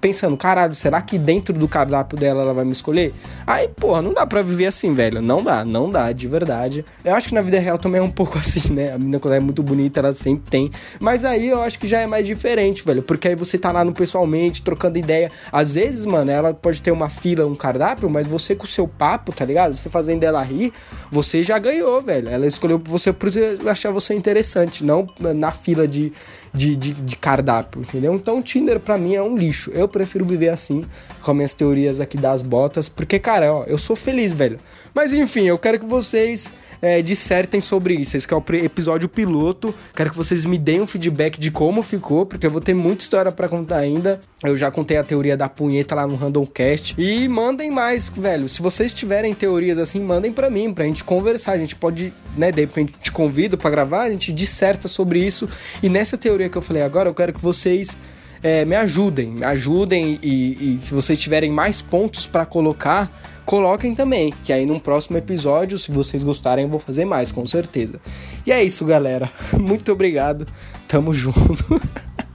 pensando, 0.00 0.36
caralho, 0.36 0.74
será 0.74 1.00
que 1.00 1.18
dentro 1.18 1.54
do 1.54 1.68
cardápio 1.68 2.18
dela 2.18 2.42
ela 2.42 2.52
vai 2.52 2.64
me 2.64 2.72
escolher? 2.72 3.14
Aí, 3.46 3.68
porra, 3.68 4.02
não 4.02 4.12
dá 4.12 4.26
pra 4.26 4.42
viver 4.42 4.66
assim, 4.66 4.92
velho. 4.92 5.22
Não 5.22 5.42
dá, 5.42 5.64
não 5.64 5.88
dá, 5.88 6.10
de 6.12 6.26
verdade. 6.26 6.84
Eu 7.04 7.14
acho 7.14 7.28
que 7.28 7.34
na 7.34 7.42
vida 7.42 7.58
real 7.58 7.78
também 7.78 8.00
é 8.00 8.04
um 8.04 8.10
pouco 8.16 8.38
assim, 8.38 8.72
né? 8.72 8.92
A 8.92 8.98
menina 8.98 9.20
quando 9.20 9.34
é 9.34 9.40
muito 9.40 9.62
bonita, 9.62 10.00
ela 10.00 10.12
sempre 10.12 10.50
tem. 10.50 10.70
Mas 10.98 11.24
aí 11.24 11.48
eu 11.48 11.62
acho 11.62 11.78
que 11.78 11.86
já 11.86 12.00
é 12.00 12.06
mais 12.06 12.26
diferente, 12.26 12.84
velho, 12.84 13.02
porque 13.02 13.28
aí 13.28 13.34
você 13.34 13.56
tá 13.56 13.70
lá 13.70 13.84
no 13.84 13.92
pessoalmente, 13.92 14.62
trocando 14.62 14.98
ideia. 14.98 15.30
Às 15.52 15.74
vezes, 15.74 16.04
mano, 16.06 16.30
ela 16.30 16.52
pode 16.52 16.82
ter 16.82 16.90
uma 16.90 17.08
fila, 17.08 17.46
um 17.46 17.54
cardápio, 17.54 18.10
mas 18.10 18.26
você 18.26 18.54
com 18.54 18.64
o 18.64 18.68
seu 18.68 18.88
papo, 18.88 19.32
tá 19.32 19.44
ligado? 19.44 19.74
Você 19.76 19.88
fazendo 19.88 20.24
ela 20.24 20.42
rir, 20.42 20.72
você 21.10 21.42
já 21.42 21.58
ganhou, 21.58 22.00
velho. 22.02 22.28
Ela 22.28 22.46
escolheu 22.46 22.78
você 22.78 23.12
por 23.12 23.28
achar 23.76 23.92
você 23.92 24.14
interessante, 24.14 24.82
não 24.82 25.06
na 25.18 25.52
fila 25.52 25.86
de, 25.86 26.12
de, 26.52 26.74
de, 26.74 26.92
de 26.92 27.16
cardápio, 27.16 27.80
entendeu? 27.80 28.14
Então 28.14 28.42
Tinder 28.42 28.80
pra 28.80 28.98
mim 28.98 29.14
é 29.14 29.22
um 29.22 29.36
lixo. 29.36 29.70
Eu 29.70 29.86
prefiro 29.86 30.24
viver 30.24 30.48
assim, 30.48 30.84
com 31.22 31.34
minhas 31.34 31.54
teorias 31.54 32.00
aqui 32.00 32.16
das 32.16 32.42
botas, 32.42 32.88
porque, 32.88 33.18
cara, 33.18 33.52
ó, 33.52 33.64
eu 33.64 33.78
sou 33.78 33.94
feliz, 33.94 34.32
velho. 34.32 34.58
Mas 34.96 35.12
enfim, 35.12 35.42
eu 35.42 35.58
quero 35.58 35.78
que 35.78 35.84
vocês 35.84 36.50
é, 36.80 37.02
dissertem 37.02 37.60
sobre 37.60 37.92
isso. 37.96 38.16
Esse 38.16 38.32
é 38.32 38.34
o 38.34 38.42
episódio 38.64 39.10
piloto. 39.10 39.74
Quero 39.94 40.08
que 40.08 40.16
vocês 40.16 40.46
me 40.46 40.56
deem 40.56 40.80
um 40.80 40.86
feedback 40.86 41.38
de 41.38 41.50
como 41.50 41.82
ficou, 41.82 42.24
porque 42.24 42.46
eu 42.46 42.50
vou 42.50 42.62
ter 42.62 42.72
muita 42.72 43.02
história 43.02 43.30
para 43.30 43.46
contar 43.46 43.76
ainda. 43.76 44.22
Eu 44.42 44.56
já 44.56 44.70
contei 44.70 44.96
a 44.96 45.04
teoria 45.04 45.36
da 45.36 45.50
punheta 45.50 45.94
lá 45.94 46.06
no 46.06 46.16
Randomcast. 46.16 46.94
E 46.96 47.28
mandem 47.28 47.70
mais, 47.70 48.08
velho. 48.08 48.48
Se 48.48 48.62
vocês 48.62 48.94
tiverem 48.94 49.34
teorias 49.34 49.76
assim, 49.76 50.00
mandem 50.00 50.32
para 50.32 50.48
mim, 50.48 50.72
pra 50.72 50.86
gente 50.86 51.04
conversar. 51.04 51.52
A 51.52 51.58
gente 51.58 51.76
pode, 51.76 52.10
né, 52.34 52.50
de 52.50 52.62
repente 52.62 52.94
te 52.98 53.12
convido 53.12 53.58
para 53.58 53.68
gravar, 53.68 54.04
a 54.04 54.10
gente 54.10 54.32
disserta 54.32 54.88
sobre 54.88 55.18
isso. 55.18 55.46
E 55.82 55.90
nessa 55.90 56.16
teoria 56.16 56.48
que 56.48 56.56
eu 56.56 56.62
falei 56.62 56.80
agora, 56.80 57.10
eu 57.10 57.14
quero 57.14 57.34
que 57.34 57.40
vocês 57.42 57.98
é, 58.42 58.64
me 58.64 58.74
ajudem, 58.76 59.28
me 59.28 59.44
ajudem 59.44 60.18
e, 60.22 60.74
e 60.74 60.78
se 60.78 60.94
vocês 60.94 61.20
tiverem 61.20 61.50
mais 61.50 61.82
pontos 61.82 62.26
para 62.26 62.46
colocar, 62.46 63.10
coloquem 63.46 63.94
também, 63.94 64.34
que 64.44 64.52
aí 64.52 64.66
num 64.66 64.78
próximo 64.78 65.16
episódio, 65.16 65.78
se 65.78 65.90
vocês 65.90 66.22
gostarem, 66.22 66.64
eu 66.64 66.70
vou 66.70 66.80
fazer 66.80 67.04
mais, 67.04 67.32
com 67.32 67.46
certeza. 67.46 68.00
E 68.44 68.52
é 68.52 68.62
isso, 68.62 68.84
galera. 68.84 69.30
Muito 69.58 69.90
obrigado. 69.92 70.46
Tamo 70.86 71.14
junto. 71.14 71.80